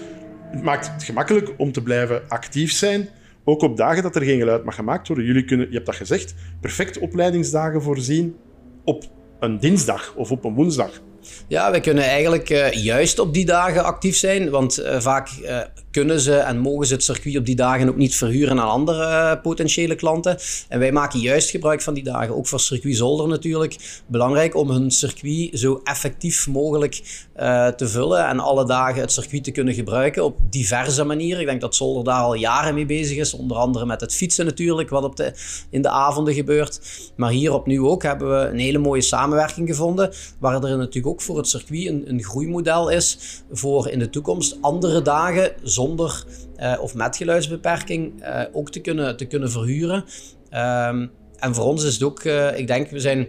[0.52, 3.10] Het maakt het gemakkelijk om te blijven actief zijn.
[3.44, 5.26] Ook op dagen dat er geen geluid mag gemaakt worden.
[5.26, 8.36] Jullie kunnen, je hebt dat gezegd, perfect opleidingsdagen voorzien
[8.84, 9.04] op
[9.40, 11.02] een dinsdag of op een woensdag.
[11.48, 15.60] Ja, we kunnen eigenlijk uh, juist op die dagen actief zijn, want uh, vaak uh,
[15.94, 19.02] kunnen ze en mogen ze het circuit op die dagen ook niet verhuren aan andere
[19.02, 20.38] uh, potentiële klanten.
[20.70, 24.04] En wij maken juist gebruik van die dagen, ook voor circuit Zolder natuurlijk.
[24.08, 29.44] Belangrijk om hun circuit zo effectief mogelijk uh, te vullen en alle dagen het circuit
[29.44, 31.42] te kunnen gebruiken op diverse manieren.
[31.42, 34.46] Ik denk dat Zolder daar al jaren mee bezig is, onder andere met het fietsen
[34.46, 35.34] natuurlijk, wat op de,
[35.70, 36.80] in de avonden gebeurt.
[37.16, 41.22] Maar hier opnieuw ook hebben we een hele mooie samenwerking gevonden, waar er natuurlijk ook
[41.22, 43.18] voor het circuit een, een groeimodel is
[43.52, 49.18] voor in de toekomst andere dagen zonder uh, of met geluidsbeperking uh, ook te kunnen,
[49.18, 50.04] te kunnen verhuren.
[50.52, 53.28] Um, en voor ons is het ook, uh, ik denk, we zijn,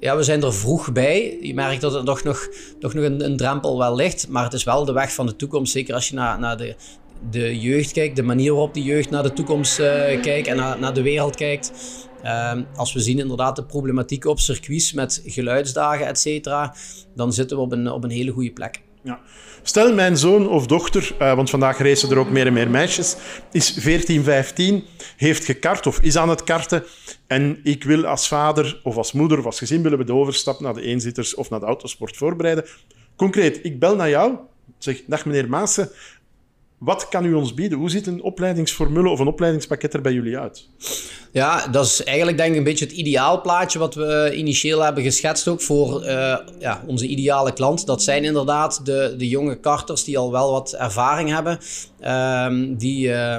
[0.00, 1.38] ja, we zijn er vroeg bij.
[1.40, 2.48] Je merkt dat er nog, nog,
[2.80, 5.72] nog, nog een, drempel wel ligt, maar het is wel de weg van de toekomst.
[5.72, 6.74] Zeker als je naar, naar de,
[7.30, 9.76] de jeugd kijkt, de manier waarop de jeugd naar de toekomst
[10.22, 11.72] kijkt en naar, naar de wereld kijkt.
[12.24, 16.74] Uh, als we zien inderdaad de problematiek op circuits met geluidsdagen, et cetera,
[17.14, 18.82] dan zitten we op een, op een hele goede plek.
[19.04, 19.20] Ja.
[19.62, 23.16] Stel, mijn zoon of dochter, uh, want vandaag racen er ook meer en meer meisjes,
[23.52, 24.84] is 14, 15,
[25.16, 26.84] heeft gekart of is aan het karten.
[27.26, 30.60] En ik wil als vader of als moeder of als gezin willen we de overstap
[30.60, 32.64] naar de eenzitters of naar de autosport voorbereiden.
[33.16, 34.36] Concreet, ik bel naar jou,
[34.78, 35.90] zeg, dag meneer Maassen,
[36.84, 37.78] wat kan u ons bieden?
[37.78, 40.68] Hoe ziet een opleidingsformule of een opleidingspakket er bij jullie uit?
[41.32, 45.48] Ja, dat is eigenlijk denk ik een beetje het ideaalplaatje wat we initieel hebben geschetst
[45.48, 47.86] ook voor uh, ja, onze ideale klant.
[47.86, 51.58] Dat zijn inderdaad de, de jonge karters die al wel wat ervaring hebben.
[52.00, 53.08] Uh, die...
[53.08, 53.36] Uh,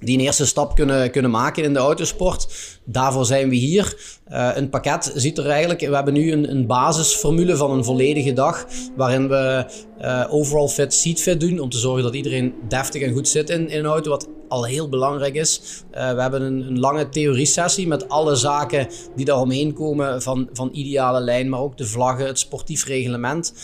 [0.00, 2.48] die een eerste stap kunnen, kunnen maken in de autosport.
[2.84, 3.96] Daarvoor zijn we hier.
[4.32, 5.80] Uh, een pakket ziet er eigenlijk...
[5.80, 8.66] We hebben nu een, een basisformule van een volledige dag...
[8.96, 9.66] waarin we
[10.00, 11.58] uh, overall fit, seat fit doen...
[11.58, 14.10] om te zorgen dat iedereen deftig en goed zit in, in een auto...
[14.10, 15.60] wat al heel belangrijk is.
[15.94, 20.22] Uh, we hebben een, een lange theorie-sessie met alle zaken die daaromheen komen...
[20.22, 23.54] Van, van ideale lijn, maar ook de vlaggen, het sportief reglement.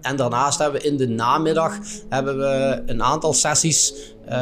[0.00, 3.94] en daarnaast hebben we in de namiddag hebben we een aantal sessies...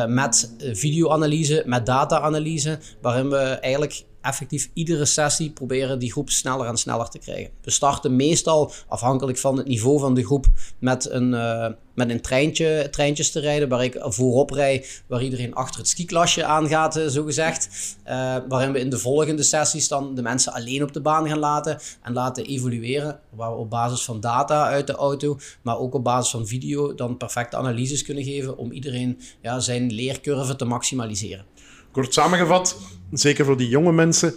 [0.07, 6.77] Met videoanalyse, met data-analyse, waarin we eigenlijk effectief iedere sessie proberen die groep sneller en
[6.77, 7.51] sneller te krijgen.
[7.63, 10.47] We starten meestal, afhankelijk van het niveau van de groep,
[10.79, 15.55] met een, uh, met een treintje, treintjes te rijden, waar ik voorop rij, waar iedereen
[15.55, 17.69] achter het skiklasje aangaat, uh, zo gezegd.
[18.07, 21.39] Uh, waarin we in de volgende sessies dan de mensen alleen op de baan gaan
[21.39, 25.95] laten en laten evolueren, waar we op basis van data uit de auto, maar ook
[25.95, 30.65] op basis van video, dan perfecte analyses kunnen geven om iedereen ja, zijn leercurve te
[30.65, 31.45] maximaliseren.
[31.95, 32.77] Kort samengevat,
[33.13, 34.35] zeker voor die jonge mensen.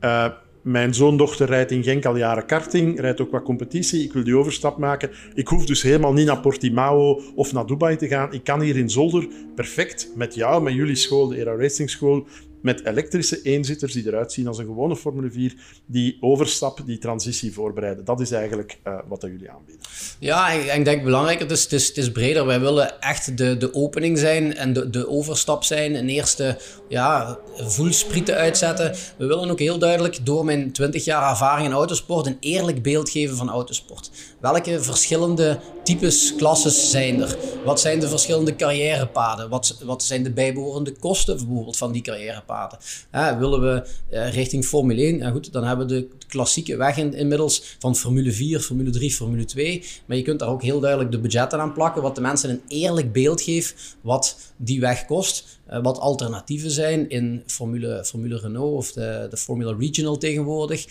[0.00, 0.28] Uh,
[0.62, 4.04] mijn zoon-dochter rijdt in Genk al jaren karting, rijdt ook wat competitie.
[4.04, 5.10] Ik wil die overstap maken.
[5.34, 8.32] Ik hoef dus helemaal niet naar Portimao of naar Dubai te gaan.
[8.32, 12.26] Ik kan hier in Zolder perfect met jou, met jullie school, de Era Racing School,
[12.62, 15.54] met elektrische eenzitters die eruit zien als een gewone Formule 4,
[15.86, 18.04] die overstap, die transitie voorbereiden.
[18.04, 19.82] Dat is eigenlijk uh, wat dat jullie aanbieden.
[20.18, 22.46] Ja, ik, denk belangrijker, het, is, het is breder.
[22.46, 25.94] Wij willen echt de, de opening zijn en de, de overstap zijn.
[25.94, 28.94] Een eerste ja, voelsprieten uitzetten.
[29.16, 33.10] We willen ook heel duidelijk door mijn 20 jaar ervaring in autosport een eerlijk beeld
[33.10, 34.10] geven van autosport.
[34.40, 37.36] Welke verschillende types klasses zijn er?
[37.64, 39.48] Wat zijn de verschillende carrièrepaden?
[39.48, 42.78] Wat, wat zijn de bijbehorende kosten bijvoorbeeld van die carrièrepaden?
[43.10, 45.18] Eh, willen we uh, richting Formule 1?
[45.18, 49.10] Ja, goed, dan hebben we de klassieke weg in, inmiddels van Formule 4, Formule 3,
[49.10, 49.84] Formule 2.
[50.06, 52.62] Maar je kunt daar ook heel duidelijk de budgetten aan plakken, wat de mensen een
[52.68, 55.57] eerlijk beeld geeft wat die weg kost.
[55.82, 60.86] Wat alternatieven zijn in Formule, Formule Renault of de, de Formula Regional tegenwoordig.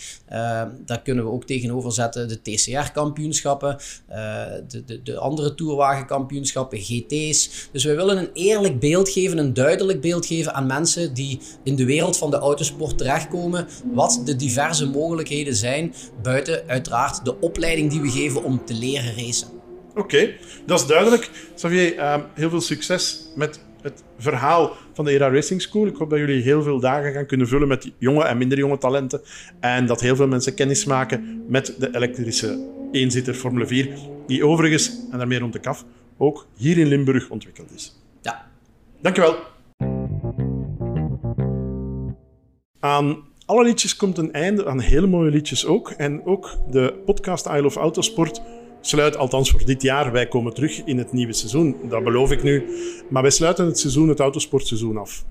[0.86, 3.78] daar kunnen we ook tegenover zetten de TCR-kampioenschappen,
[4.68, 7.68] de, de, de andere toerwagenkampioenschappen, GT's.
[7.72, 11.76] Dus wij willen een eerlijk beeld geven, een duidelijk beeld geven aan mensen die in
[11.76, 17.92] de wereld van de autosport terechtkomen, wat de diverse mogelijkheden zijn, buiten uiteraard de opleiding
[17.92, 19.48] die we geven om te leren racen.
[19.96, 20.32] Oké,
[20.66, 21.30] dat is duidelijk.
[21.56, 25.88] Xavier, uh, heel veel succes met het verhaal van de ERA Racing School.
[25.88, 28.78] Ik hoop dat jullie heel veel dagen gaan kunnen vullen met jonge en minder jonge
[28.78, 29.22] talenten.
[29.60, 32.60] En dat heel veel mensen kennis maken met de elektrische
[32.92, 33.90] eenzitter Formule 4.
[34.28, 35.86] Die overigens, en daarmee rond de kaf,
[36.18, 37.96] ook hier in Limburg ontwikkeld is.
[38.22, 38.48] Ja.
[39.02, 39.36] Dankjewel.
[42.80, 45.90] Aan alle liedjes komt een einde, aan hele mooie liedjes ook.
[45.90, 48.42] En ook de podcast I Love Autosport
[48.82, 51.76] sluit, althans voor dit jaar, wij komen terug in het nieuwe seizoen.
[51.90, 52.64] Dat beloof ik nu.
[53.10, 55.26] Maar wij sluiten het seizoen, het autosportseizoen af.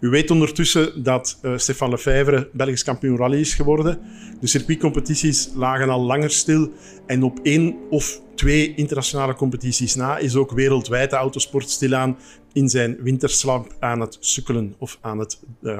[0.00, 4.00] U weet ondertussen dat uh, Stefan Lefevre Belgisch kampioen rally is geworden.
[4.40, 6.70] De circuitcompetities lagen al langer stil.
[7.06, 12.16] En op één of twee internationale competities na is ook wereldwijd de autosport stilaan
[12.52, 15.78] in zijn winterslaap aan het sukkelen of aan het uh,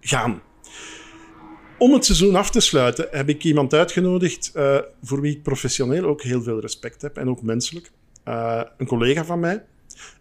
[0.00, 0.42] gaan.
[1.80, 6.04] Om het seizoen af te sluiten heb ik iemand uitgenodigd uh, voor wie ik professioneel
[6.04, 7.90] ook heel veel respect heb en ook menselijk.
[8.28, 9.64] Uh, een collega van mij,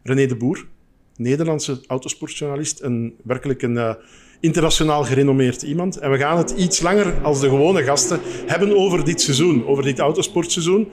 [0.03, 0.67] René de Boer,
[1.15, 3.93] Nederlandse autosportjournalist, een, werkelijk een uh,
[4.39, 5.97] internationaal gerenommeerd iemand.
[5.97, 9.83] En we gaan het iets langer als de gewone gasten hebben over dit seizoen, over
[9.83, 10.87] dit autosportseizoen.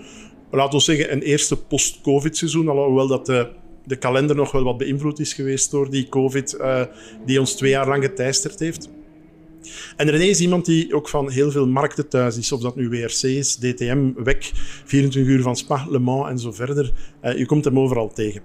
[0.51, 3.49] Laten we zeggen een eerste post-COVID-seizoen, alhoewel dat de,
[3.85, 6.59] de kalender nog wel wat beïnvloed is geweest door die COVID,
[7.27, 8.89] die ons twee jaar lang geteisterd heeft.
[9.97, 12.53] En René is iemand die ook van heel veel markten thuis is.
[12.53, 14.51] Of dat nu WRC is, DTM, WEC,
[14.85, 16.93] 24 uur van Spa, Le Mans en zo verder.
[17.23, 18.43] Uh, je komt hem overal tegen.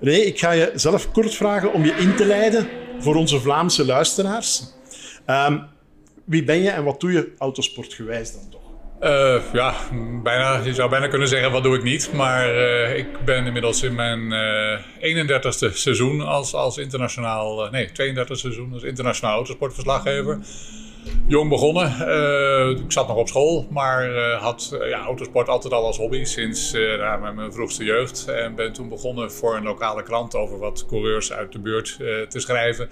[0.00, 3.84] René, ik ga je zelf kort vragen om je in te leiden voor onze Vlaamse
[3.84, 4.62] luisteraars.
[5.26, 5.64] Um,
[6.24, 8.55] wie ben je en wat doe je autosportgewijs dan?
[9.00, 9.74] Uh, ja,
[10.22, 12.12] bijna, je zou bijna kunnen zeggen wat doe ik niet.
[12.12, 14.32] Maar uh, ik ben inmiddels in mijn
[15.00, 17.70] uh, 31ste seizoen als, als internationaal...
[17.70, 20.38] nee, 32 seizoen als internationaal autosportverslaggever.
[21.26, 21.86] Jong begonnen.
[22.84, 27.34] ik zat nog op school, maar had ja, autosport altijd al als hobby sinds nou,
[27.34, 28.28] mijn vroegste jeugd.
[28.28, 31.96] En ben toen begonnen voor een lokale krant over wat coureurs uit de buurt
[32.28, 32.88] te schrijven.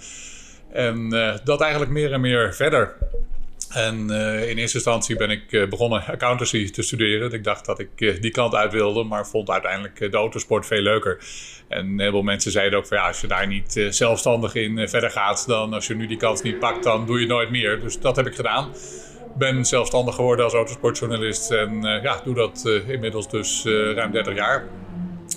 [0.73, 1.09] En
[1.45, 2.97] dat eigenlijk meer en meer verder.
[3.74, 7.32] En uh, in eerste instantie ben ik uh, begonnen accountancy te studeren.
[7.32, 10.80] Ik dacht dat ik uh, die kant uit wilde, maar vond uiteindelijk de autosport veel
[10.80, 11.18] leuker.
[11.68, 15.10] En een heleboel mensen zeiden ook van ja, als je daar niet zelfstandig in verder
[15.10, 17.80] gaat, dan als je nu die kans niet pakt, dan doe je nooit meer.
[17.80, 18.72] Dus dat heb ik gedaan.
[19.38, 24.68] Ben zelfstandig geworden als autosportjournalist en ja, doe dat inmiddels dus ruim 30 jaar.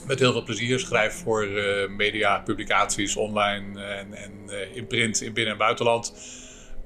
[0.08, 0.80] Met heel veel plezier.
[0.80, 1.48] Schrijf voor
[1.98, 4.32] media, publicaties online en, en
[4.74, 6.14] in print in binnen- en buitenland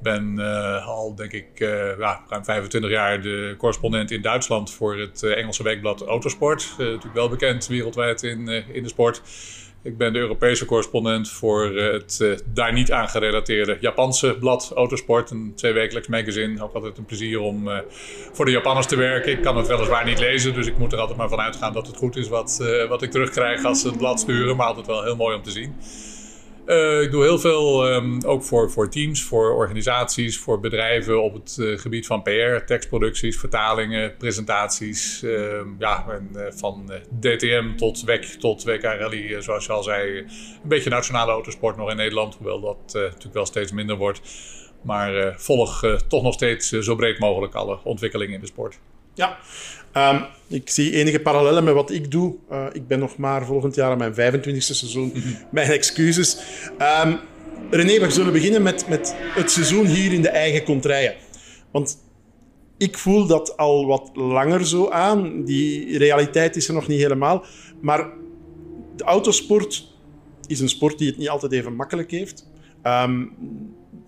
[0.01, 5.21] ben uh, al, denk ik, ja, ruim 25 jaar de correspondent in Duitsland voor het
[5.23, 6.73] uh, Engelse weekblad Autosport.
[6.77, 9.21] natuurlijk wel bekend wereldwijd in, in de sport.
[9.83, 15.31] Ik ben de Europese correspondent voor het daar niet aan gerelateerde Japanse blad Autosport.
[15.31, 16.63] Een tweewekelijks magazine.
[16.63, 17.69] Ook altijd een plezier om
[18.31, 19.31] voor de Japanners te werken.
[19.31, 21.87] Ik kan het weliswaar niet lezen, dus ik moet er altijd maar van uitgaan dat
[21.87, 24.55] het goed is wat, wat ik terugkrijg als ze het blad sturen.
[24.55, 25.75] Maar altijd wel heel mooi om te zien.
[26.71, 31.33] Uh, ik doe heel veel um, ook voor, voor teams, voor organisaties, voor bedrijven op
[31.33, 35.23] het uh, gebied van PR, tekstproducties, vertalingen, presentaties.
[35.23, 40.17] Uh, ja, en, eh, van DTM tot WEC tot WK Rally, zoals je al zei.
[40.17, 40.27] Een
[40.63, 44.21] beetje nationale autosport nog in Nederland, hoewel dat natuurlijk wel steeds minder wordt.
[44.81, 48.79] Maar volg toch nog steeds zo breed mogelijk alle ontwikkelingen in de sport.
[49.13, 49.37] Ja,
[49.97, 52.35] Um, ik zie enige parallellen met wat ik doe.
[52.51, 55.13] Uh, ik ben nog maar volgend jaar aan mijn 25e seizoen.
[55.51, 56.37] Mijn excuses.
[57.05, 57.19] Um,
[57.69, 61.13] René, we zullen beginnen met, met het seizoen hier in de eigen contraien.
[61.71, 61.97] Want
[62.77, 65.43] ik voel dat al wat langer zo aan.
[65.43, 67.45] Die realiteit is er nog niet helemaal.
[67.81, 68.09] Maar
[68.95, 69.87] de autosport
[70.47, 72.49] is een sport die het niet altijd even makkelijk heeft.
[72.83, 73.35] Um,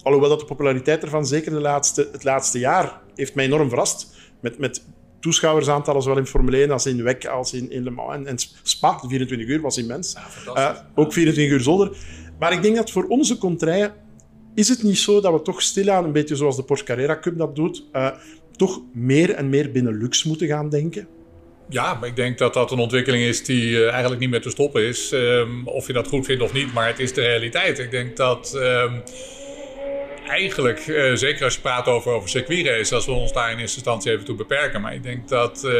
[0.03, 4.15] alhoewel dat de populariteit ervan, zeker de laatste, het laatste jaar, heeft mij enorm verrast.
[4.39, 4.83] Met, met
[5.23, 8.15] toeschouwersaantallen, zowel in Formule 1 als in WEC als in, in Le Mans.
[8.15, 10.15] En, en Spa, de 24 uur, was immens.
[10.45, 11.97] Ja, uh, ook 24 uur zolder.
[12.39, 13.93] Maar ik denk dat voor onze contraien
[14.55, 17.37] is het niet zo dat we toch stilaan, een beetje zoals de Porsche Carrera Cup
[17.37, 18.09] dat doet, uh,
[18.55, 21.07] toch meer en meer binnen luxe moeten gaan denken?
[21.69, 24.49] Ja, maar ik denk dat dat een ontwikkeling is die uh, eigenlijk niet meer te
[24.49, 25.11] stoppen is.
[25.11, 27.79] Um, of je dat goed vindt of niet, maar het is de realiteit.
[27.79, 28.53] Ik denk dat...
[28.55, 29.01] Um,
[30.27, 33.75] eigenlijk, uh, zeker als je praat over, over circuitrace, als we ons daar in eerste
[33.75, 34.81] instantie even toe beperken.
[34.81, 35.71] Maar ik denk dat uh,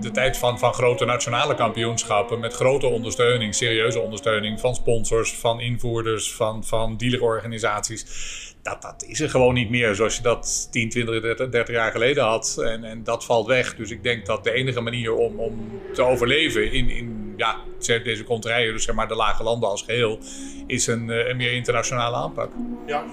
[0.00, 5.60] de tijd van, van grote nationale kampioenschappen met grote ondersteuning, serieuze ondersteuning van sponsors, van
[5.60, 10.88] invoerders, van, van dealerorganisaties dat, dat is er gewoon niet meer zoals je dat 10,
[10.88, 12.56] 20, 30, 30 jaar geleden had.
[12.64, 13.76] En, en dat valt weg.
[13.76, 18.24] Dus ik denk dat de enige manier om, om te overleven in, in ja, deze
[18.24, 20.18] konterijen, dus zeg maar de lage landen als geheel,
[20.66, 22.52] is een, eh, een meer internationale aanpak.
[22.86, 23.04] Ja,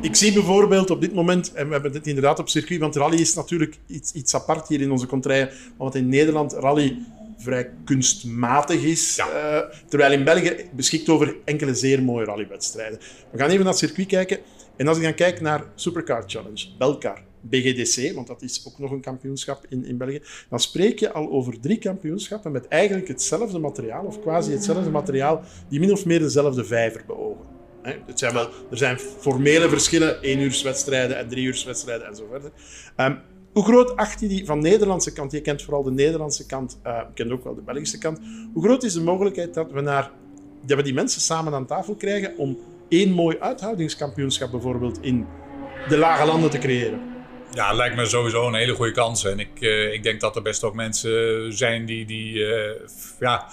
[0.00, 3.20] ik zie bijvoorbeeld op dit moment, en we hebben dit inderdaad op circuit, want rally
[3.20, 6.98] is natuurlijk iets, iets apart hier in onze konterijen, want in Nederland rally
[7.38, 9.16] vrij kunstmatig is.
[9.16, 9.26] Ja.
[9.26, 12.98] Uh, terwijl in België beschikt over enkele zeer mooie rallywedstrijden.
[13.30, 14.38] We gaan even naar het circuit kijken.
[14.78, 18.90] En als ik dan kijk naar Supercar Challenge, Belcar, BGDC, want dat is ook nog
[18.90, 23.58] een kampioenschap in, in België, dan spreek je al over drie kampioenschappen met eigenlijk hetzelfde
[23.58, 27.56] materiaal, of quasi hetzelfde materiaal, die min of meer dezelfde vijver beogen.
[27.82, 32.50] Het zijn wel, er zijn formele verschillen, één uurswedstrijden en drie uurswedstrijden en zo verder.
[32.96, 33.14] Ehm,
[33.52, 35.32] hoe groot acht je die van de Nederlandse kant?
[35.32, 38.20] Je kent vooral de Nederlandse kant, uh, kent ook wel de Belgische kant.
[38.52, 40.10] Hoe groot is de mogelijkheid dat we, naar,
[40.66, 42.58] dat we die mensen samen aan tafel krijgen om
[42.88, 45.26] één mooi uithoudingskampioenschap bijvoorbeeld in
[45.88, 47.00] de lage landen te creëren?
[47.50, 49.24] Ja, lijkt me sowieso een hele goede kans.
[49.24, 52.70] En ik, uh, ik denk dat er best ook mensen zijn die, die uh,
[53.20, 53.46] ja,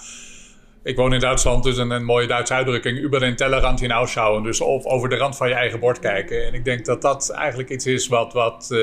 [0.86, 2.98] ik woon in Duitsland, dus een, een mooie Duitse uitdrukking.
[2.98, 4.42] Über den Tellerrand hinausschauen.
[4.42, 6.46] Dus of over de rand van je eigen bord kijken.
[6.46, 8.78] En ik denk dat dat eigenlijk iets is wat, wat uh,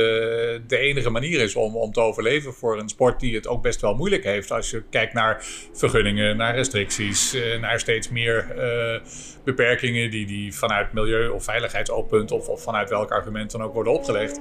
[0.68, 3.82] de enige manier is om, om te overleven voor een sport die het ook best
[3.82, 4.52] wel moeilijk heeft.
[4.52, 9.00] Als je kijkt naar vergunningen, naar restricties, uh, naar steeds meer uh,
[9.44, 13.94] beperkingen die, die vanuit milieu- of veiligheidsoogpunt of, of vanuit welk argument dan ook worden
[13.94, 14.39] opgelegd.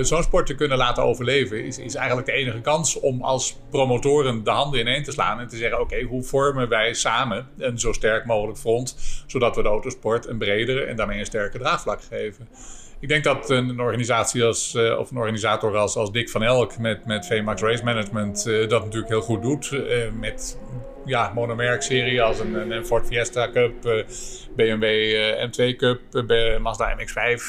[0.00, 4.44] Zo'n sport te kunnen laten overleven, is, is eigenlijk de enige kans om als promotoren
[4.44, 7.92] de handen ineen te slaan en te zeggen: oké, hoe vormen wij samen een zo
[7.92, 12.48] sterk mogelijk front, zodat we de autosport een bredere en daarmee een sterke draagvlak geven.
[13.00, 16.78] Ik denk dat een organisatie als, uh, of een organisator als, als Dick van Elk
[16.78, 19.70] met, met VMAX Race Management uh, dat natuurlijk heel goed doet.
[19.72, 20.58] Uh, met
[21.04, 24.04] ja, monomerk-serie als een, Ford Fiesta Cup,
[24.56, 26.00] BMW uh, M2 Cup,
[26.60, 27.42] Mazda MX-5.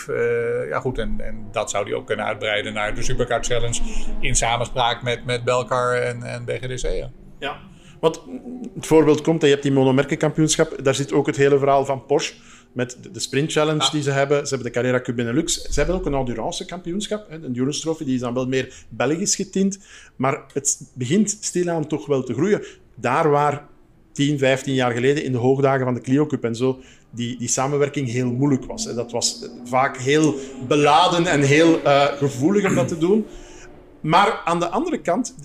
[0.69, 3.81] ja goed, en, en dat zou die ook kunnen uitbreiden naar de Supercar Challenge
[4.19, 7.07] in samenspraak met, met Belcar en, en BGDC.
[7.39, 7.57] Ja,
[7.99, 8.21] want
[8.75, 12.33] het voorbeeld komt, je hebt die monomerkenkampioenschap, daar zit ook het hele verhaal van Porsche
[12.71, 14.47] met de Sprint Challenge die ze hebben.
[14.47, 15.61] Ze hebben de Carrera Cup Benelux.
[15.61, 17.25] Ze hebben ook een endurance kampioenschap.
[17.29, 19.79] Een endurance trophy, die is dan wel meer Belgisch getint.
[20.15, 22.63] Maar het begint stilaan toch wel te groeien
[22.95, 23.67] daar waar
[24.11, 27.47] 10, 15 jaar geleden in de hoogdagen van de Clio Cup en zo die, die
[27.47, 28.87] samenwerking heel moeilijk was.
[28.87, 30.35] En dat was vaak heel
[30.67, 33.25] beladen en heel uh, gevoelig om dat te doen.
[34.01, 35.35] Maar aan de andere kant,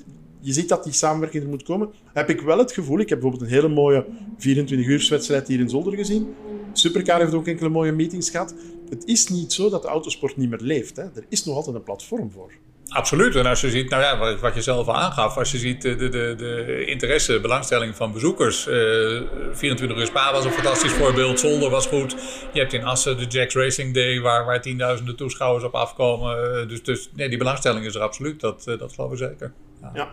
[0.45, 3.21] je ziet dat die samenwerking er moet komen, heb ik wel het gevoel, ik heb
[3.21, 4.05] bijvoorbeeld een hele mooie
[4.39, 6.35] 24-uurswedstrijd hier in Zolder gezien.
[6.73, 8.55] Supercar heeft ook enkele mooie meetings gehad.
[8.89, 10.97] Het is niet zo dat de autosport niet meer leeft.
[10.97, 11.03] Hè.
[11.03, 12.53] Er is nog altijd een platform voor.
[12.89, 13.37] Absoluut.
[13.37, 15.97] En als je ziet, nou ja, wat, je zelf al aangaf, als je ziet de,
[15.97, 18.67] de, de interesse, belangstelling van bezoekers.
[18.69, 22.17] Uh, 24 uur Spa was een fantastisch voorbeeld, Zolder was goed.
[22.53, 26.61] Je hebt in Assen de Jacks Racing Day, waar, waar tienduizenden toeschouwers op afkomen.
[26.61, 29.53] Uh, dus dus nee, die belangstelling is er absoluut, dat, dat geloof ik zeker.
[29.95, 30.09] Ja.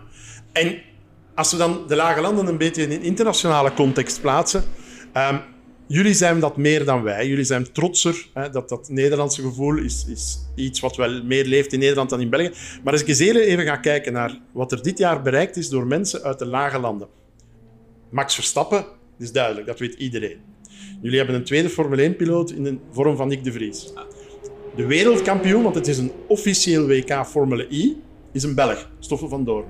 [0.51, 0.81] En
[1.35, 4.63] als we dan de lage landen een beetje in een internationale context plaatsen.
[5.17, 5.41] Um,
[5.91, 7.27] Jullie zijn dat meer dan wij.
[7.27, 8.27] Jullie zijn trotser.
[8.33, 12.21] Hè, dat, dat Nederlandse gevoel is, is iets wat wel meer leeft in Nederland dan
[12.21, 12.51] in België.
[12.83, 15.87] Maar als ik eens even ga kijken naar wat er dit jaar bereikt is door
[15.87, 17.07] mensen uit de lage landen.
[18.09, 18.85] Max Verstappen
[19.19, 20.37] is duidelijk, dat weet iedereen.
[21.01, 23.93] Jullie hebben een tweede Formule 1-piloot in de vorm van Nick de Vries.
[24.75, 28.01] De wereldkampioen, want het is een officieel WK Formule I,
[28.31, 29.65] is een Belg, Stoffel van Doorn.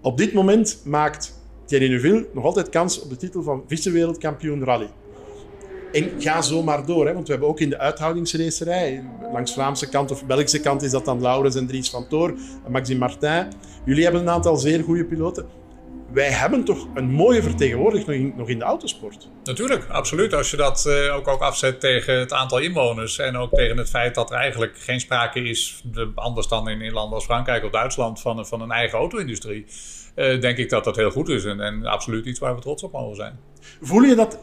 [0.00, 4.90] Op dit moment maakt Thierry Neuville nog altijd kans op de titel van vice-wereldkampioen rally.
[5.92, 9.88] En ga zo maar door, hè, want we hebben ook in de uithoudingsracerij, langs Vlaamse
[9.88, 12.34] kant of Belgische kant is dat dan Laurens en Dries van Toor,
[12.68, 13.46] Maxime Martin.
[13.84, 15.46] Jullie hebben een aantal zeer goede piloten.
[16.12, 19.28] Wij hebben toch een mooie vertegenwoordiging nog in, nog in de autosport.
[19.44, 20.34] Natuurlijk, absoluut.
[20.34, 23.88] Als je dat uh, ook, ook afzet tegen het aantal inwoners en ook tegen het
[23.88, 27.70] feit dat er eigenlijk geen sprake is, anders dan in, in landen als Frankrijk of
[27.70, 29.66] Duitsland, van, van een eigen auto-industrie.
[30.16, 32.82] Uh, denk ik dat dat heel goed is en, en absoluut iets waar we trots
[32.82, 33.38] op mogen zijn.
[33.80, 34.38] Voel je dat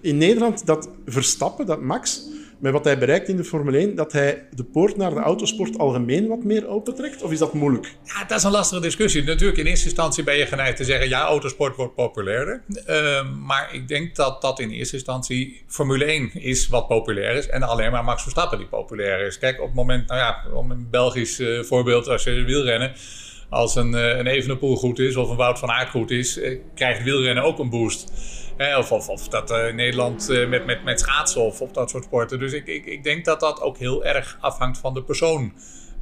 [0.00, 2.22] in Nederland, dat Verstappen, dat Max,
[2.62, 5.78] met wat hij bereikt in de Formule 1, dat hij de poort naar de autosport
[5.78, 7.22] algemeen wat meer opentrekt?
[7.22, 7.96] Of is dat moeilijk?
[8.04, 9.24] Ja, dat is een lastige discussie.
[9.24, 12.62] Natuurlijk, in eerste instantie ben je geneigd te zeggen, ja, autosport wordt populairder.
[12.88, 17.48] Uh, maar ik denk dat dat in eerste instantie Formule 1 is wat populair is.
[17.48, 19.38] En alleen maar Max Verstappen die populair is.
[19.38, 22.92] Kijk, op het moment, nou ja, om een Belgisch uh, voorbeeld, als je wielrennen
[23.48, 26.58] als een, uh, een Evenepoel goed is of een Wout van Aert goed is, uh,
[26.74, 28.12] krijgt wielrennen ook een boost.
[28.58, 32.38] Of, of, of, dat in Nederland met, met, met schaatsen of, of dat soort sporten.
[32.38, 35.52] Dus ik, ik, ik denk dat dat ook heel erg afhangt van de persoon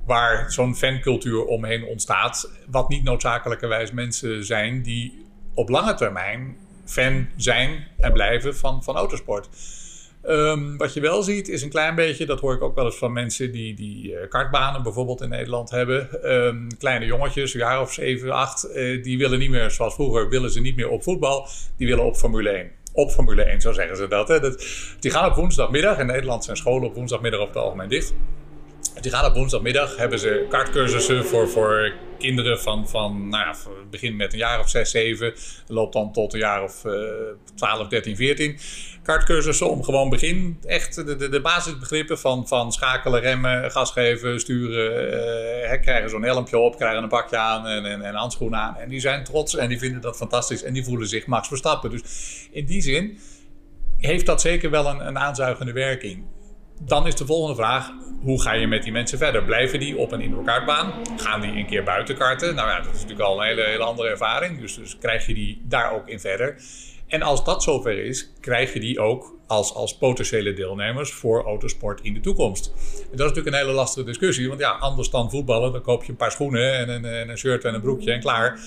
[0.06, 2.50] waar zo'n fancultuur omheen ontstaat.
[2.66, 8.96] Wat niet noodzakelijkerwijs mensen zijn die op lange termijn fan zijn en blijven van, van
[8.96, 9.48] autosport.
[10.28, 12.98] Um, wat je wel ziet is een klein beetje, dat hoor ik ook wel eens
[12.98, 16.32] van mensen die, die uh, kartbanen bijvoorbeeld in Nederland hebben.
[16.32, 20.28] Um, kleine jongetjes, een jaar of 7, 8, uh, die willen niet meer zoals vroeger,
[20.28, 22.70] willen ze niet meer op voetbal, die willen op Formule 1.
[22.92, 24.40] Op Formule 1, zo zeggen ze dat, hè.
[24.40, 24.66] dat.
[25.00, 28.14] Die gaan op woensdagmiddag, in Nederland zijn scholen op woensdagmiddag over het algemeen dicht.
[29.00, 33.56] Die gaan op woensdagmiddag, hebben ze kaartcursussen voor, voor kinderen van, van nou
[33.90, 35.34] begin met een jaar of 6, 7.
[35.66, 36.92] Loopt dan tot een jaar of uh,
[37.54, 38.58] 12, 13, 14.
[39.02, 44.40] Kaartcursussen om gewoon begin echt de, de, de basisbegrippen van, van schakelen, remmen, gas geven,
[44.40, 45.12] sturen.
[45.72, 48.76] Uh, krijgen zo'n helmpje op, krijgen een pakje aan en, en, en handschoenen aan.
[48.76, 51.90] En die zijn trots en die vinden dat fantastisch en die voelen zich Max Verstappen.
[51.90, 52.02] Dus
[52.50, 53.18] in die zin
[53.96, 56.24] heeft dat zeker wel een, een aanzuigende werking.
[56.86, 57.90] Dan is de volgende vraag:
[58.22, 59.42] hoe ga je met die mensen verder?
[59.42, 60.92] Blijven die op een indoorkaartbaan?
[61.16, 62.54] Gaan die een keer buiten karten?
[62.54, 64.60] Nou ja, dat is natuurlijk al een hele, hele andere ervaring.
[64.60, 66.56] Dus, dus krijg je die daar ook in verder.
[67.06, 72.00] En als dat zover is, krijg je die ook als, als potentiële deelnemers voor autosport
[72.02, 72.66] in de toekomst.
[72.66, 76.04] En dat is natuurlijk een hele lastige discussie, want ja, anders dan voetballen, dan koop
[76.04, 78.60] je een paar schoenen en een, en een shirt en een broekje en klaar.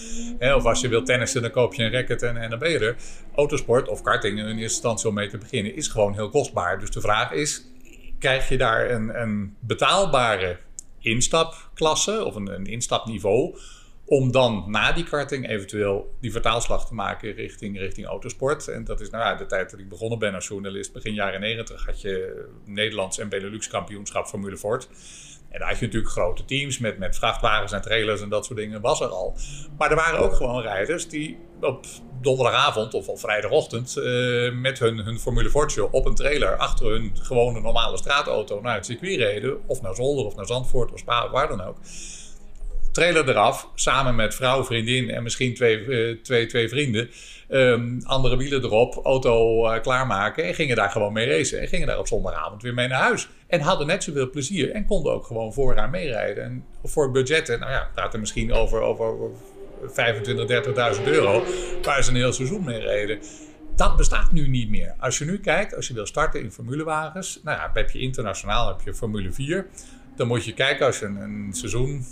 [0.55, 2.95] Of als je wilt tennissen, dan koop je een racket en, en dan ben.
[3.35, 6.79] Autosport of karting in eerste instantie om mee te beginnen is gewoon heel kostbaar.
[6.79, 7.72] Dus de vraag is,
[8.23, 10.57] krijg je daar een, een betaalbare
[10.99, 13.57] instapklasse of een, een instapniveau
[14.05, 18.67] om dan na die karting eventueel die vertaalslag te maken richting, richting autosport.
[18.67, 20.93] En dat is nou ja, de tijd dat ik begonnen ben als journalist.
[20.93, 24.89] Begin jaren 90 had je Nederlands en Benelux kampioenschap Formule Ford.
[25.53, 28.59] En daar had je natuurlijk grote teams met, met vrachtwagens en trailers en dat soort
[28.59, 29.37] dingen, was er al.
[29.77, 31.85] Maar er waren ook gewoon rijders die op
[32.21, 37.11] donderdagavond of op vrijdagochtend uh, met hun, hun Formule Fortje op een trailer achter hun
[37.21, 39.57] gewone normale straatauto naar het circuit reden.
[39.65, 41.77] Of naar Zolder of naar Zandvoort of Spa of waar dan ook.
[42.91, 47.09] Trailer eraf, samen met vrouw, vriendin en misschien twee, uh, twee, twee vrienden.
[47.53, 51.61] Um, andere wielen erop, auto uh, klaarmaken en gingen daar gewoon mee racen.
[51.61, 53.29] En gingen daar op zondagavond weer mee naar huis.
[53.47, 56.43] En hadden net zoveel plezier en konden ook gewoon vooraan meerijden.
[56.43, 59.29] En voor budgetten, nou ja, praten misschien over, over
[59.85, 61.43] 25, 30.000 euro,
[61.81, 63.19] waar ze een heel seizoen mee reden.
[63.75, 64.93] Dat bestaat nu niet meer.
[64.99, 68.67] Als je nu kijkt, als je wil starten in formulewagens, nou ja, heb je internationaal
[68.67, 69.67] heb je Formule 4.
[70.15, 72.05] Dan moet je kijken als je een, een seizoen,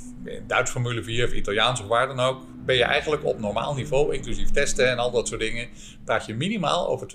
[0.47, 4.13] Duits Formule 4 of Italiaans of waar dan ook, ben je eigenlijk op normaal niveau,
[4.13, 5.69] inclusief testen en al dat soort dingen,
[6.05, 7.07] praat je minimaal over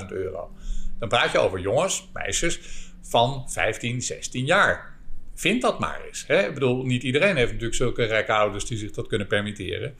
[0.00, 0.50] 250.000 euro.
[0.98, 2.60] Dan praat je over jongens, meisjes
[3.02, 4.96] van 15, 16 jaar.
[5.34, 6.24] Vind dat maar eens.
[6.26, 6.46] Hè?
[6.46, 9.94] Ik bedoel, niet iedereen heeft natuurlijk zulke rijke ouders die zich dat kunnen permitteren.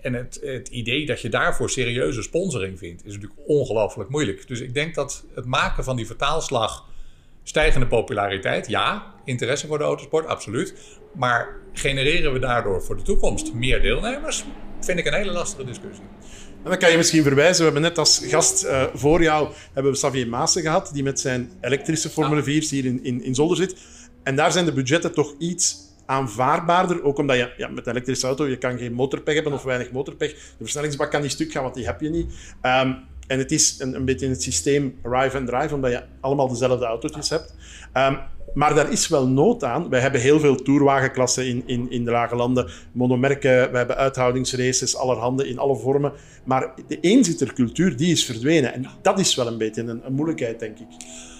[0.00, 4.48] En het, het idee dat je daarvoor serieuze sponsoring vindt, is natuurlijk ongelooflijk moeilijk.
[4.48, 6.88] Dus ik denk dat het maken van die vertaalslag,
[7.42, 10.74] stijgende populariteit, ja, interesse voor de autosport, absoluut.
[11.14, 14.44] Maar genereren we daardoor voor de toekomst meer deelnemers?
[14.80, 16.04] Vind ik een hele lastige discussie.
[16.64, 17.58] En dan kan je misschien verwijzen.
[17.58, 21.20] We hebben net als gast uh, voor jou hebben we Xavier Maassen gehad, die met
[21.20, 23.76] zijn elektrische Formule 4 hier in, in, in Zolder zit.
[24.22, 27.04] En daar zijn de budgetten toch iets aanvaardbaarder.
[27.04, 29.90] Ook omdat je ja, met een elektrische auto je kan geen motorpech hebben of weinig
[29.90, 30.32] motorpech.
[30.32, 32.26] De versnellingsbak kan niet stuk gaan, want die heb je niet.
[32.62, 32.96] Um,
[33.26, 36.48] en het is een, een beetje in het systeem arrive and drive, omdat je allemaal
[36.48, 37.54] dezelfde autootjes hebt.
[37.94, 38.18] Um,
[38.54, 39.88] maar daar is wel nood aan.
[39.88, 44.96] Wij hebben heel veel toerwagenklassen in, in, in de lage landen, monomerken, we hebben uithoudingsraces,
[44.96, 46.12] allerhande in alle vormen.
[46.44, 48.74] Maar de eenzittercultuur, die is verdwenen.
[48.74, 50.86] En dat is wel een beetje een, een moeilijkheid, denk ik.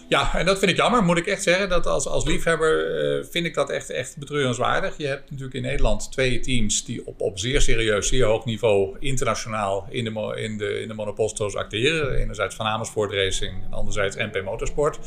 [0.09, 1.03] Ja, en dat vind ik jammer.
[1.03, 4.97] Moet ik echt zeggen dat als, als liefhebber uh, vind ik dat echt, echt betreurenswaardig.
[4.97, 8.97] Je hebt natuurlijk in Nederland twee teams die op, op zeer serieus, zeer hoog niveau
[8.99, 12.17] internationaal in de, in de, in de monoposto's acteren.
[12.17, 14.99] Enerzijds Van Amersfoort Racing en anderzijds MP Motorsport.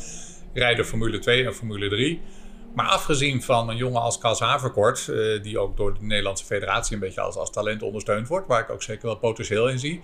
[0.54, 2.20] Rijden Formule 2 en Formule 3.
[2.74, 6.94] Maar afgezien van een jongen als Cas Haverkort, uh, die ook door de Nederlandse federatie
[6.94, 10.00] een beetje als, als talent ondersteund wordt, waar ik ook zeker wel potentieel in zie,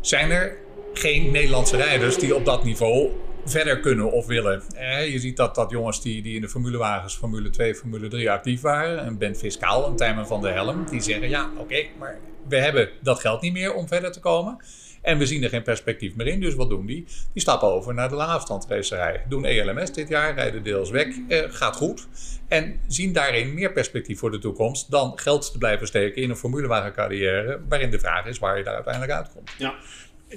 [0.00, 0.56] zijn er
[0.94, 3.10] geen Nederlandse rijders die op dat niveau
[3.44, 4.62] verder kunnen of willen.
[4.74, 8.30] Eh, je ziet dat, dat jongens die, die in de formulewagens, Formule 2, Formule 3
[8.30, 12.18] actief waren, en Ben Fiscaal en Tijmen van der Helm, die zeggen ja, oké, maar
[12.48, 14.58] we hebben dat geld niet meer om verder te komen.
[15.04, 16.40] En we zien er geen perspectief meer in.
[16.40, 17.06] Dus wat doen die?
[17.32, 19.24] Die stappen over naar de langafstandsracerij.
[19.28, 21.06] Doen ELMS dit jaar, rijden deels weg.
[21.28, 22.06] Eh, gaat goed.
[22.48, 26.36] En zien daarin meer perspectief voor de toekomst dan geld te blijven steken in een
[26.36, 27.60] formulewagencarrière.
[27.68, 29.50] Waarin de vraag is waar je daar uiteindelijk uitkomt.
[29.58, 29.74] Ja,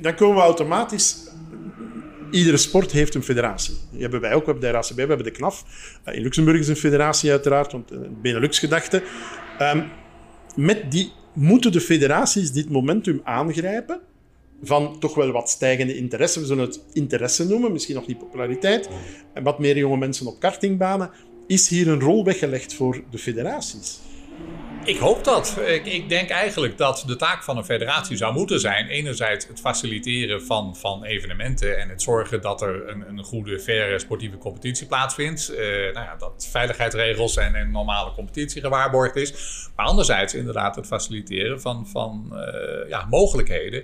[0.01, 1.30] dan komen we automatisch
[2.32, 3.76] iedere sport heeft een federatie.
[3.91, 4.45] Die hebben wij ook.
[4.45, 5.63] We hebben de RACB, we hebben de KNAF.
[6.03, 9.03] Eh, in Luxemburg is een federatie uiteraard, want een Benelux-gedachte.
[9.61, 9.89] Um,
[10.55, 14.01] met die, moeten de federaties dit momentum aangrijpen
[14.64, 16.39] van toch wel wat stijgende interesse.
[16.39, 18.89] We zullen het interesse noemen, misschien nog niet populariteit.
[19.34, 21.12] En wat meer jonge mensen op kartingbanen.
[21.47, 23.99] Is hier een rol weggelegd voor de federaties?
[24.88, 25.58] Ik hoop dat.
[25.66, 29.60] Ik, ik, denk eigenlijk dat de taak van een federatie zou moeten zijn: enerzijds het
[29.60, 34.88] faciliteren van, van evenementen en het zorgen dat er een, een goede, faire sportieve competitie
[34.88, 35.51] plaatsvindt.
[35.51, 35.58] Uh,
[35.93, 39.34] nou ja, dat veiligheidsregels en, een normale competitie gewaarborgd is.
[39.76, 43.84] Maar anderzijds inderdaad het faciliteren van, van uh, ja, mogelijkheden.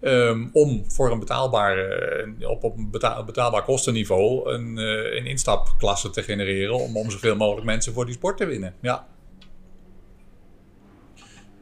[0.00, 2.90] Um, om voor een betaalbare, op, op een
[3.26, 6.74] betaalbaar kostenniveau een, uh, een instapklasse te genereren.
[6.74, 8.74] Om, om zoveel mogelijk mensen voor die sport te winnen.
[8.80, 9.06] Ja.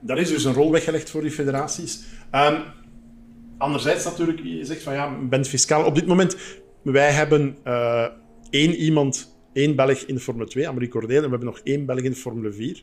[0.00, 2.04] Daar is dus een rol weggelegd voor die federaties.
[2.32, 2.62] Um,
[3.58, 5.84] anderzijds natuurlijk, je zegt van ja, bent fiscaal.
[5.84, 6.36] Op dit moment,
[6.82, 8.06] wij hebben uh,
[8.50, 11.86] één iemand, één Belg in de Formule 2, Amelie Cordeel, en we hebben nog één
[11.86, 12.82] Belg in de Formule 4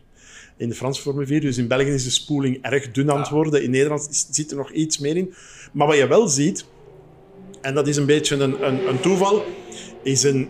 [0.58, 1.42] in de Franse Formule 4.
[1.42, 3.64] Dus in België is de spoeling erg dun aan het worden.
[3.64, 5.34] In Nederland zit er nog iets meer in.
[5.72, 6.66] Maar wat je wel ziet,
[7.62, 9.46] en dat is een beetje een, een, een toeval,
[10.04, 10.50] is een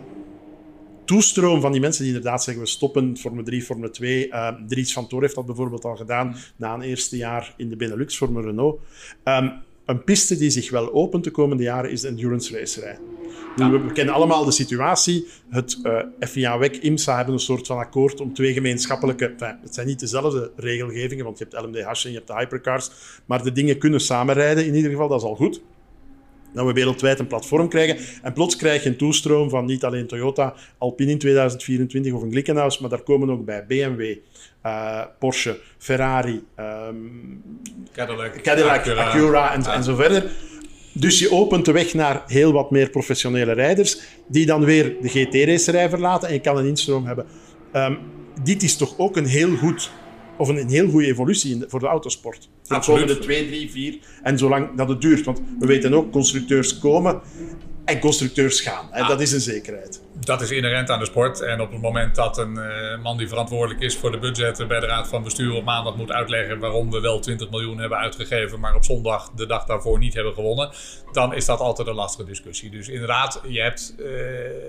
[1.05, 4.27] toestroom van die mensen die inderdaad zeggen we stoppen Formule 3, Formule 2.
[4.27, 7.75] Uh, Dries van Toor heeft dat bijvoorbeeld al gedaan na een eerste jaar in de
[7.75, 8.81] Benelux voor Renault.
[9.23, 9.51] Um,
[9.85, 12.97] een piste die zich wel opent de komende jaren is de endurance racerij.
[13.55, 15.27] We, kennen allemaal de situatie.
[15.49, 19.25] Het uh, FIA WEC, IMSA hebben een soort van akkoord om twee gemeenschappelijke...
[19.25, 22.89] Enfin, het zijn niet dezelfde regelgevingen, want je hebt LMDH en je hebt de hypercars.
[23.25, 25.61] Maar de dingen kunnen samenrijden in ieder geval, dat is al goed
[26.53, 27.97] dat we wereldwijd een platform krijgen.
[28.21, 32.31] En plots krijg je een toestroom van niet alleen Toyota, Alpine in 2024 of een
[32.31, 34.15] Glickenhaus, maar daar komen ook bij BMW,
[34.65, 37.41] uh, Porsche, Ferrari, um,
[37.91, 40.31] Cadillac, Cadillac Acura, Acura en, en zo verder.
[40.93, 45.09] Dus je opent de weg naar heel wat meer professionele rijders, die dan weer de
[45.09, 47.25] GT-racerij verlaten en je kan een instroom hebben.
[47.75, 47.97] Um,
[48.43, 49.91] dit is toch ook een heel goed
[50.37, 52.49] of een, een heel goede evolutie voor de autosport.
[52.67, 55.25] De komende twee, drie, vier en zolang dat het duurt.
[55.25, 57.21] Want we weten ook, constructeurs komen
[57.85, 58.93] en constructeurs gaan.
[58.93, 60.01] En dat is een zekerheid.
[60.13, 61.41] Dat is inherent aan de sport.
[61.41, 64.79] En op het moment dat een uh, man die verantwoordelijk is voor de budgetten bij
[64.79, 68.59] de Raad van Bestuur op maandag moet uitleggen waarom we wel 20 miljoen hebben uitgegeven,
[68.59, 70.69] maar op zondag de dag daarvoor niet hebben gewonnen,
[71.11, 72.69] dan is dat altijd een lastige discussie.
[72.69, 74.05] Dus inderdaad, je hebt uh,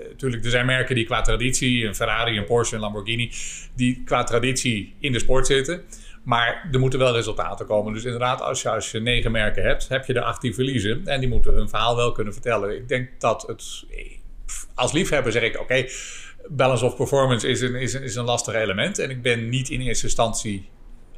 [0.09, 3.31] natuurlijk, er zijn merken die qua traditie, een Ferrari, een Porsche, een Lamborghini,
[3.75, 5.83] die qua traditie in de sport zitten.
[6.25, 7.93] Maar er moeten wel resultaten komen.
[7.93, 11.07] Dus inderdaad, als je, als je negen merken hebt, heb je er 18 verliezen.
[11.07, 12.75] En die moeten hun verhaal wel kunnen vertellen.
[12.75, 13.83] Ik denk dat het.
[14.75, 15.85] Als liefhebber zeg ik: oké,
[16.47, 18.99] balance of performance is een, is, een, is een lastig element.
[18.99, 20.69] En ik ben niet in eerste instantie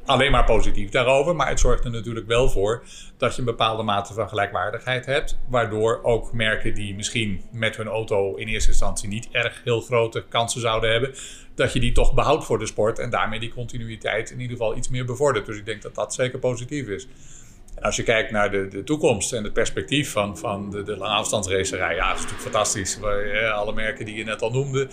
[0.08, 1.36] alleen maar positief daarover.
[1.36, 2.82] Maar het zorgt er natuurlijk wel voor
[3.16, 5.38] dat je een bepaalde mate van gelijkwaardigheid hebt.
[5.48, 10.24] Waardoor ook merken die misschien met hun auto in eerste instantie niet erg heel grote
[10.28, 11.14] kansen zouden hebben.
[11.54, 14.76] Dat je die toch behoudt voor de sport en daarmee die continuïteit in ieder geval
[14.76, 15.46] iets meer bevordert.
[15.46, 17.08] Dus ik denk dat dat zeker positief is.
[17.74, 20.96] En als je kijkt naar de, de toekomst en het perspectief van, van de, de
[20.96, 22.98] lange ja, dat is natuurlijk fantastisch.
[23.52, 24.88] Alle merken die je net al noemde.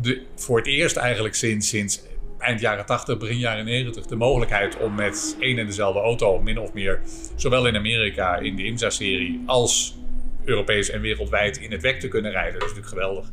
[0.00, 2.02] De, voor het eerst eigenlijk sinds, sinds
[2.38, 6.58] eind jaren 80, begin jaren 90 de mogelijkheid om met één en dezelfde auto, min
[6.58, 7.00] of meer,
[7.36, 9.96] zowel in Amerika in de IMSA-serie als
[10.44, 12.52] Europees en wereldwijd in het WEC te kunnen rijden.
[12.52, 13.30] Dat is natuurlijk geweldig.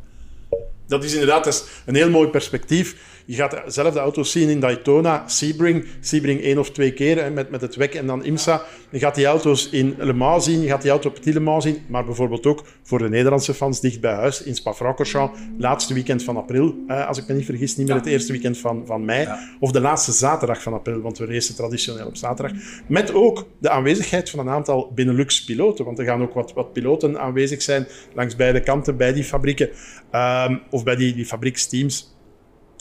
[0.87, 3.14] Dat is inderdaad een heel mooi perspectief.
[3.25, 5.85] Je gaat zelf de auto's zien in Daytona, Sebring.
[5.99, 8.61] Sebring één of twee keer hè, met, met het WEC en dan IMSA.
[8.89, 11.39] Je gaat die auto's in Le Mans zien, je gaat die auto op Petit Le
[11.39, 11.77] Mans zien.
[11.87, 15.39] Maar bijvoorbeeld ook voor de Nederlandse fans dicht bij huis in Spa-Francorchamps.
[15.57, 17.77] Laatste weekend van april, als ik me niet vergis.
[17.77, 19.27] Niet meer het eerste weekend van, van mei.
[19.59, 22.57] Of de laatste zaterdag van april, want we racen traditioneel op zaterdag.
[22.87, 25.85] Met ook de aanwezigheid van een aantal Benelux-piloten.
[25.85, 29.69] Want er gaan ook wat, wat piloten aanwezig zijn langs beide kanten bij die fabrieken.
[30.11, 32.14] Um, of bij die, die fabrieksteams.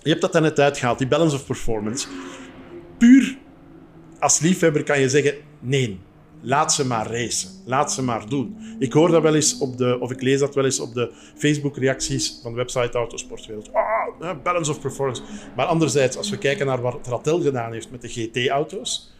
[0.04, 2.08] Je hebt dat er net uitgehaald, die balance of performance.
[2.98, 3.38] Puur
[4.18, 6.00] als liefhebber kan je zeggen: nee,
[6.40, 7.50] laat ze maar racen.
[7.64, 8.56] Laat ze maar doen.
[8.78, 11.12] Ik hoor dat wel eens op de, of ik lees dat wel eens op de
[11.36, 13.70] Facebook-reacties van de website Autosportwereld.
[13.72, 15.22] Ah, balance of performance.
[15.56, 19.12] Maar anderzijds, als we kijken naar wat Rattel gedaan heeft met de GT-auto's,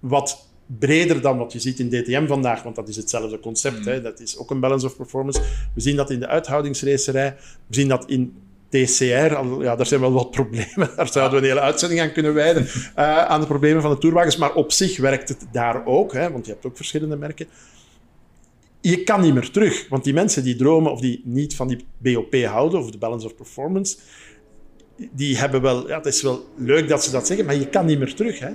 [0.00, 0.48] wat
[0.78, 3.78] breder dan wat je ziet in DTM vandaag, want dat is hetzelfde concept.
[3.78, 3.86] Mm.
[3.86, 4.00] Hè.
[4.00, 5.40] Dat is ook een balance of performance.
[5.74, 7.36] We zien dat in de uithoudingsracerij.
[7.66, 8.36] We zien dat in
[8.68, 9.04] TCR,
[9.62, 10.90] ja, daar zijn wel wat problemen.
[10.96, 13.98] Daar zouden we een hele uitzending aan kunnen wijden, uh, aan de problemen van de
[13.98, 14.36] toerwagens.
[14.36, 17.46] Maar op zich werkt het daar ook, hè, want je hebt ook verschillende merken.
[18.80, 21.84] Je kan niet meer terug, want die mensen die dromen of die niet van die
[21.98, 23.96] BOP houden, of de balance of performance,
[24.96, 27.86] die hebben wel, ja, het is wel leuk dat ze dat zeggen, maar je kan
[27.86, 28.38] niet meer terug.
[28.38, 28.50] Hè.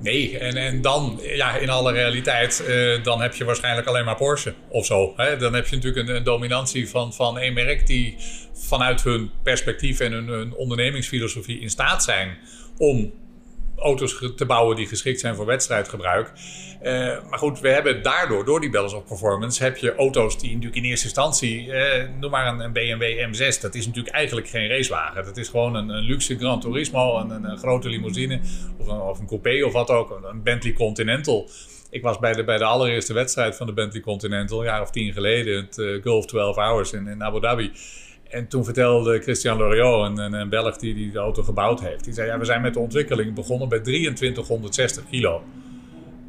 [0.00, 4.16] Nee, en, en dan, ja, in alle realiteit, uh, dan heb je waarschijnlijk alleen maar
[4.16, 5.12] Porsche of zo.
[5.16, 5.36] Hè?
[5.36, 8.16] Dan heb je natuurlijk een, een, dominantie van, van één merk die
[8.52, 12.38] vanuit hun perspectief en hun, hun ondernemingsfilosofie in staat zijn
[12.78, 13.12] om
[13.76, 16.32] auto's te bouwen die geschikt zijn voor wedstrijdgebruik.
[16.84, 20.50] Uh, maar goed, we hebben daardoor, door die Balance of Performance, heb je auto's die
[20.50, 24.68] natuurlijk in eerste instantie, uh, noem maar een, BMW M6, dat is natuurlijk eigenlijk geen
[24.68, 25.24] racewagen.
[25.24, 28.40] Dat is gewoon een, een luxe Gran Turismo, een, een, grote limousine
[28.78, 31.48] of een, coupé of wat ook, een Bentley Continental.
[31.90, 34.90] Ik was bij de, bij de allereerste wedstrijd van de Bentley Continental, een jaar of
[34.90, 37.72] tien geleden, het uh, Gulf 12 Hours in, in Abu Dhabi.
[38.28, 42.04] En toen vertelde Christian Loriot, een, een, een Belg die, die de auto gebouwd heeft,
[42.04, 45.42] die zei: ja, We zijn met de ontwikkeling begonnen bij 2360 kilo.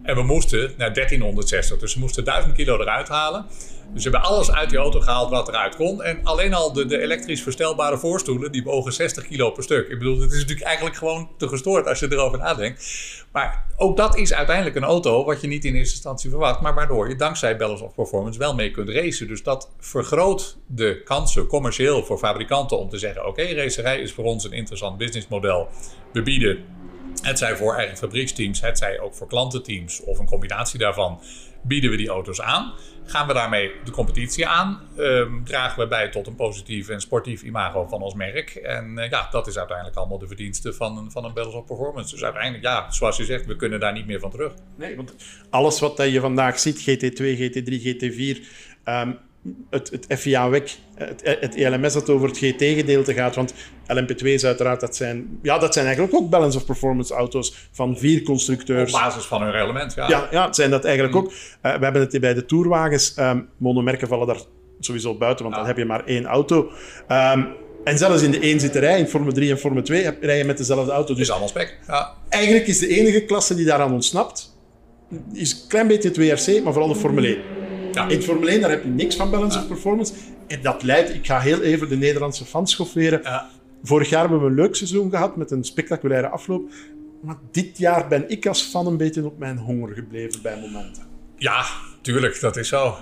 [0.06, 1.78] En we moesten naar 1360.
[1.78, 3.46] Dus we moesten 1000 kilo eruit halen.
[3.94, 6.04] Dus we hebben alles uit die auto gehaald wat eruit kon.
[6.04, 9.88] En alleen al de, de elektrisch verstelbare voorstoelen, die wogen 60 kilo per stuk.
[9.90, 12.86] Ik bedoel, het is natuurlijk eigenlijk gewoon te gestoord als je erover nadenkt.
[13.32, 16.62] Maar ook dat is uiteindelijk een auto wat je niet in eerste instantie verwacht.
[16.62, 19.28] Maar waardoor je dankzij Balance of Performance wel mee kunt racen.
[19.28, 23.28] Dus dat vergroot de kansen commercieel voor fabrikanten om te zeggen...
[23.28, 25.68] oké, racerij is voor ons een interessant businessmodel.
[26.14, 26.75] We bieden
[27.22, 31.22] het zij voor eigen fabrieksteams, het zij ook voor klantenteams of een combinatie daarvan,
[31.62, 32.74] bieden we die auto's aan.
[33.06, 34.82] Gaan we daarmee de competitie aan?
[34.98, 38.56] Um, dragen we bij tot een positief en sportief imago van ons merk?
[38.56, 41.66] En uh, ja, dat is uiteindelijk allemaal de verdienste van een, van een Battles of
[41.66, 42.14] Performance.
[42.14, 44.54] Dus uiteindelijk, ja, zoals je zegt, we kunnen daar niet meer van terug.
[44.76, 45.16] Nee, want
[45.50, 48.38] alles wat je vandaag ziet, GT2, GT3, GT4,
[48.86, 49.18] um,
[49.70, 53.36] het, het FIA-WEC, het, het ELMS dat over het GT-gedeelte gaat.
[53.36, 53.54] Want
[53.94, 57.98] LMP2 is uiteraard, dat zijn, ja, dat zijn eigenlijk ook balance of performance auto's van
[57.98, 58.94] vier constructeurs.
[58.94, 60.10] Op basis van hun reglement, ja.
[60.10, 61.22] Ja, ja zijn dat eigenlijk mm.
[61.22, 61.32] ook.
[61.32, 63.18] Uh, we hebben het bij de tourwagens.
[63.18, 64.40] Um, monomerken vallen daar
[64.80, 65.62] sowieso buiten, want ja.
[65.62, 66.72] dan heb je maar één auto.
[67.08, 67.48] Um,
[67.84, 70.92] en zelfs in de eenzitterij, in Formule 3 en Formule 2, rij je met dezelfde
[70.92, 71.14] auto.
[71.14, 71.80] Dus is allemaal spek.
[71.88, 72.14] Ja.
[72.30, 74.58] Eigenlijk is de enige klasse die daaraan ontsnapt,
[75.34, 77.65] is een klein beetje het WRC, maar vooral de Formule 1.
[77.96, 78.08] Ja.
[78.08, 80.14] In Formule 1 daar heb je niks van balance of performance.
[80.48, 83.20] En dat leidt, ik ga heel even de Nederlandse fans schofferen.
[83.24, 83.50] Ja.
[83.84, 86.70] Vorig jaar hebben we een leuk seizoen gehad met een spectaculaire afloop.
[87.22, 91.04] Maar dit jaar ben ik als fan een beetje op mijn honger gebleven bij momenten.
[91.38, 91.66] Ja,
[92.02, 92.96] tuurlijk, dat is zo.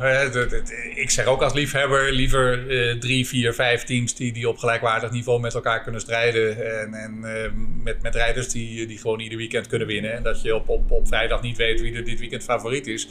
[0.95, 5.11] Ik zeg ook als liefhebber liever eh, drie, vier, vijf teams die, die op gelijkwaardig
[5.11, 6.79] niveau met elkaar kunnen strijden.
[6.81, 7.51] En, en uh,
[7.83, 10.13] met, met rijders die, die gewoon ieder weekend kunnen winnen.
[10.13, 13.07] En dat je op, op, op vrijdag niet weet wie er dit weekend favoriet is.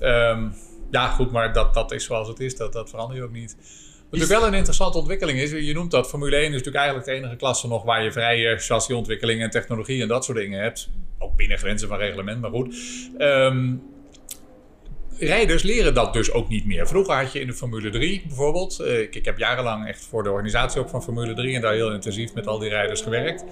[0.00, 0.52] Um,
[0.90, 2.56] ja, goed, maar dat, dat is zoals het is.
[2.56, 3.56] Dat, dat verander je ook niet.
[3.56, 7.06] Wat natuurlijk wel een interessante ontwikkeling is, je noemt dat Formule 1 is natuurlijk eigenlijk
[7.06, 10.90] de enige klasse nog waar je vrije chassisontwikkeling en technologie en dat soort dingen hebt.
[11.18, 12.76] Ook binnen grenzen van reglement, maar goed.
[13.18, 13.82] Um,
[15.18, 16.86] rijders leren dat dus ook niet meer.
[16.88, 18.78] Vroeger had je in de Formule 3 bijvoorbeeld.
[18.80, 21.72] Uh, ik, ik, heb jarenlang echt voor de organisatie ook van Formule 3 en daar
[21.72, 23.44] heel intensief met al die rijders gewerkt.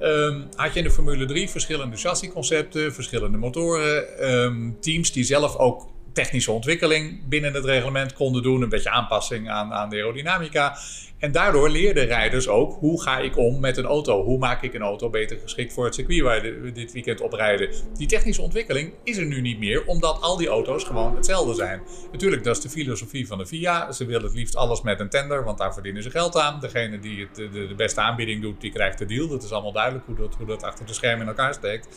[0.00, 5.56] Um, had je in de Formule 3 verschillende chassisconcepten, verschillende motoren, um, teams die zelf
[5.56, 8.62] ook technische ontwikkeling binnen het reglement konden doen.
[8.62, 10.76] Een beetje aanpassing aan, aan de aerodynamica.
[11.18, 14.24] En daardoor leerden rijders ook hoe ga ik om met een auto?
[14.24, 17.32] Hoe maak ik een auto beter geschikt voor het circuit waar we dit weekend op
[17.32, 17.70] rijden?
[17.94, 21.82] Die technische ontwikkeling is er nu niet meer, omdat al die auto's gewoon hetzelfde zijn.
[22.12, 23.92] Natuurlijk, dat is de filosofie van de FIA.
[23.92, 26.60] Ze willen het liefst alles met een tender, want daar verdienen ze geld aan.
[26.60, 29.28] Degene die het, de, beste aanbieding doet, die krijgt de deal.
[29.28, 31.88] Dat is allemaal duidelijk hoe dat, hoe dat achter de schermen in elkaar steekt.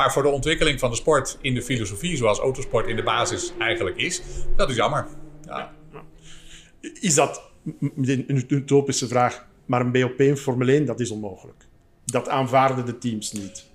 [0.00, 3.52] Maar voor de ontwikkeling van de sport in de filosofie, zoals autosport in de basis
[3.58, 4.22] eigenlijk is,
[4.56, 5.06] dat is jammer.
[5.46, 5.72] Ja.
[6.80, 7.50] Is dat
[7.96, 11.66] een utopische vraag, maar een BOP in Formule 1, dat is onmogelijk.
[12.04, 13.66] Dat aanvaarden de teams niet.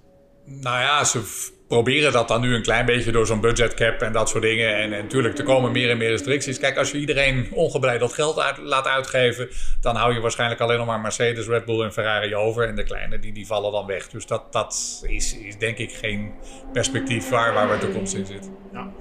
[0.45, 4.29] Nou ja, ze proberen dat dan nu een klein beetje door zo'n budgetcap en dat
[4.29, 4.75] soort dingen.
[4.75, 6.59] En, natuurlijk, er komen meer en meer restricties.
[6.59, 9.49] Kijk, als je iedereen ongebreideld geld laat uitgeven,
[9.81, 12.67] dan hou je waarschijnlijk alleen nog maar Mercedes, Red Bull en Ferrari over.
[12.67, 14.07] En de kleine, die, die vallen dan weg.
[14.07, 16.31] Dus dat, dat is, is denk ik geen
[16.73, 18.49] perspectief waar, waar de toekomst in zit.
[18.73, 18.91] Ja.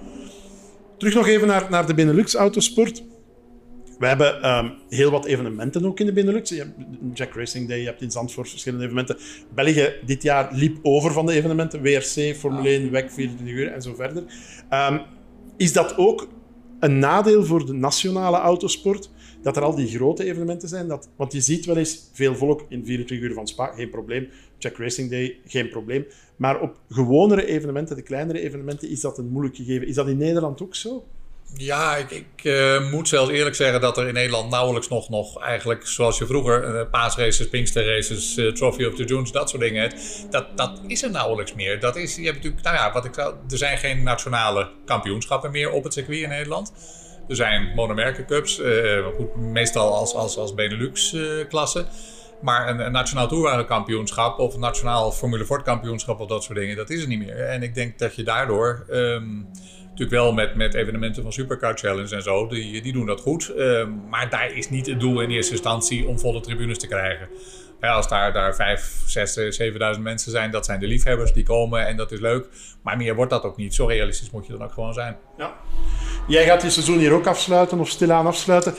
[0.98, 3.02] Terug nog even naar, naar de Benelux autosport.
[3.98, 6.50] We hebben um, heel wat evenementen ook in de Benelux.
[6.50, 6.72] Je hebt
[7.14, 9.16] Jack Racing Day, je hebt in Zandvoort verschillende evenementen.
[9.54, 11.82] België dit jaar liep over van de evenementen.
[11.82, 14.22] WRC, Formule 1, WEC, 24 uur en zo verder.
[14.70, 15.00] Um,
[15.56, 16.28] is dat ook
[16.80, 19.10] een nadeel voor de nationale autosport?
[19.42, 20.88] Dat er al die grote evenementen zijn?
[20.88, 24.28] Dat, want je ziet wel eens veel volk in 24 uur van Spa, geen probleem.
[24.58, 26.06] Jack Racing Day, geen probleem.
[26.36, 29.86] Maar op gewonere evenementen, de kleinere evenementen, is dat een moeilijk gegeven.
[29.86, 31.04] Is dat in Nederland ook zo?
[31.56, 35.86] Ja, ik, uh, moet zelfs eerlijk zeggen dat er in Nederland nauwelijks nog, nog eigenlijk
[35.86, 40.26] zoals je vroeger uh, paasraces, pinksterraces, uh, Trophy of the Dunes, dat soort dingen hebt.
[40.30, 41.80] Dat, dat is er nauwelijks meer.
[41.80, 45.70] Dat is, je hebt natuurlijk, nou ja, wat ik er zijn geen nationale kampioenschappen meer
[45.70, 46.72] op het circuit in Nederland.
[47.28, 48.60] Er zijn monomerkencups,
[49.16, 51.86] goed, meestal als, als, als Benelux-klasse.
[52.42, 56.90] Maar een, nationaal toerwagenkampioenschap of een nationaal Formule Ford kampioenschap of dat soort dingen, dat
[56.90, 57.40] is er niet meer.
[57.40, 58.86] En ik denk dat je daardoor...
[58.90, 59.48] Um,
[59.94, 63.52] Natuurlijk wel met, met evenementen van Supercar Challenge en zo, die, die doen dat goed.
[63.56, 67.28] Uh, maar daar is niet het doel in eerste instantie om volle tribunes te krijgen.
[67.80, 71.96] als daar, daar 5, 6, 7000 mensen zijn, dat zijn de liefhebbers die komen en
[71.96, 72.46] dat is leuk.
[72.82, 73.74] Maar meer wordt dat ook niet.
[73.74, 75.16] Zo realistisch moet je dan ook gewoon zijn.
[75.38, 75.54] Ja.
[76.28, 78.74] Jij gaat je seizoen hier ook afsluiten of stilaan afsluiten.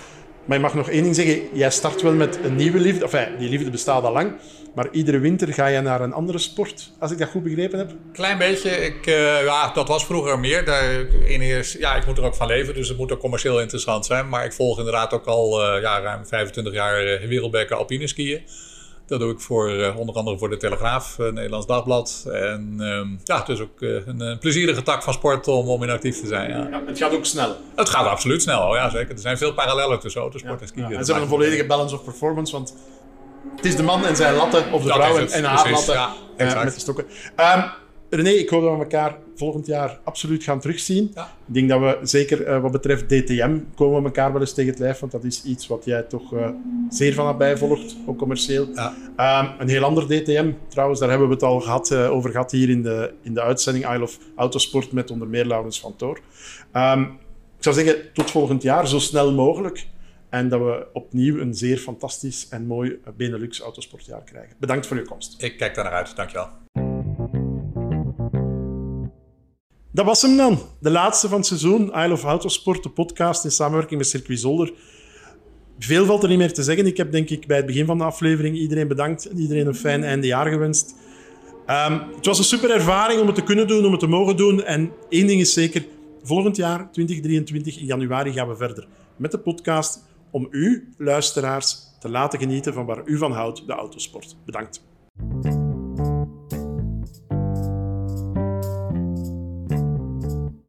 [0.46, 1.42] Maar je mag nog één ding zeggen.
[1.54, 3.04] Jij start wel met een nieuwe liefde.
[3.04, 4.36] Enfin, die liefde bestaat al lang.
[4.76, 7.92] Maar iedere winter ga je naar een andere sport, als ik dat goed begrepen heb.
[8.14, 8.70] Klein beetje.
[8.70, 10.66] Ik, uh, ja, dat was vroeger meer.
[10.66, 10.94] Daar,
[11.26, 14.06] in eerst, ja, ik moet er ook van leven, dus het moet ook commercieel interessant
[14.06, 14.30] zijn.
[14.30, 18.42] Maar ik volg inderdaad ook al uh, ja, ruim 25 jaar uh, wereldbeker alpine skiën.
[19.08, 22.26] Dat doe ik voor, uh, onder andere voor de Telegraaf, uh, Nederlands Dagblad.
[22.32, 25.84] En um, ja, het is ook uh, een, een, plezierige tak van sport om, om
[25.84, 26.50] in actief te zijn.
[26.50, 26.68] Ja.
[26.70, 26.82] ja.
[26.86, 27.56] het gaat ook snel.
[27.76, 29.14] Het gaat absoluut snel, oh ja zeker.
[29.14, 30.62] Er zijn veel parallellen tussen autosport ja.
[30.62, 30.90] en skiën.
[30.90, 30.98] Ja.
[30.98, 32.76] En ze hebben een volledige balance of performance, want
[33.56, 35.94] het is de man en zijn latten, of de dat vrouw en haar latten
[36.38, 37.06] ja, met de stokken.
[37.56, 37.64] Um,
[38.10, 41.12] René, ik hoop dat we elkaar volgend jaar absoluut gaan terugzien.
[41.14, 41.34] Ja.
[41.48, 44.72] Ik denk dat we zeker uh, wat betreft DTM komen we elkaar wel eens tegen
[44.72, 46.48] het lijf, want dat is iets wat jij toch uh,
[46.90, 48.68] zeer van nabij volgt, ook commercieel.
[48.74, 49.42] Ja.
[49.44, 52.52] Um, een heel ander DTM, trouwens, daar hebben we het al gehad, uh, over gehad
[52.52, 56.20] hier in de, in de uitzending Isle of Autosport met onder meer Laurens van Toor.
[56.74, 57.02] Um,
[57.58, 59.88] ik zou zeggen, tot volgend jaar, zo snel mogelijk.
[60.36, 64.56] En dat we opnieuw een zeer fantastisch en mooi Benelux autosportjaar krijgen.
[64.60, 65.42] Bedankt voor uw komst.
[65.44, 66.50] Ik kijk daar naar uit, dankjewel.
[69.92, 70.60] Dat was hem dan.
[70.80, 71.82] De laatste van het seizoen.
[71.82, 74.74] Isle of Autosport, de podcast in samenwerking met Circuit Zolder.
[75.80, 76.86] Veel valt er niet meer te zeggen.
[76.86, 79.26] Ik heb denk ik bij het begin van de aflevering iedereen bedankt.
[79.26, 80.96] En iedereen een fijn eindejaar gewenst.
[81.68, 84.38] Um, het was een super ervaring om het te kunnen doen, om het te mogen
[84.38, 84.64] doen.
[84.64, 85.86] En één ding is zeker.
[86.24, 90.04] Volgend jaar, 2023, in januari, gaan we verder met de podcast
[90.36, 94.38] om u, luisteraars, te laten genieten van waar u van houdt, de autosport.
[94.46, 94.84] Bedankt.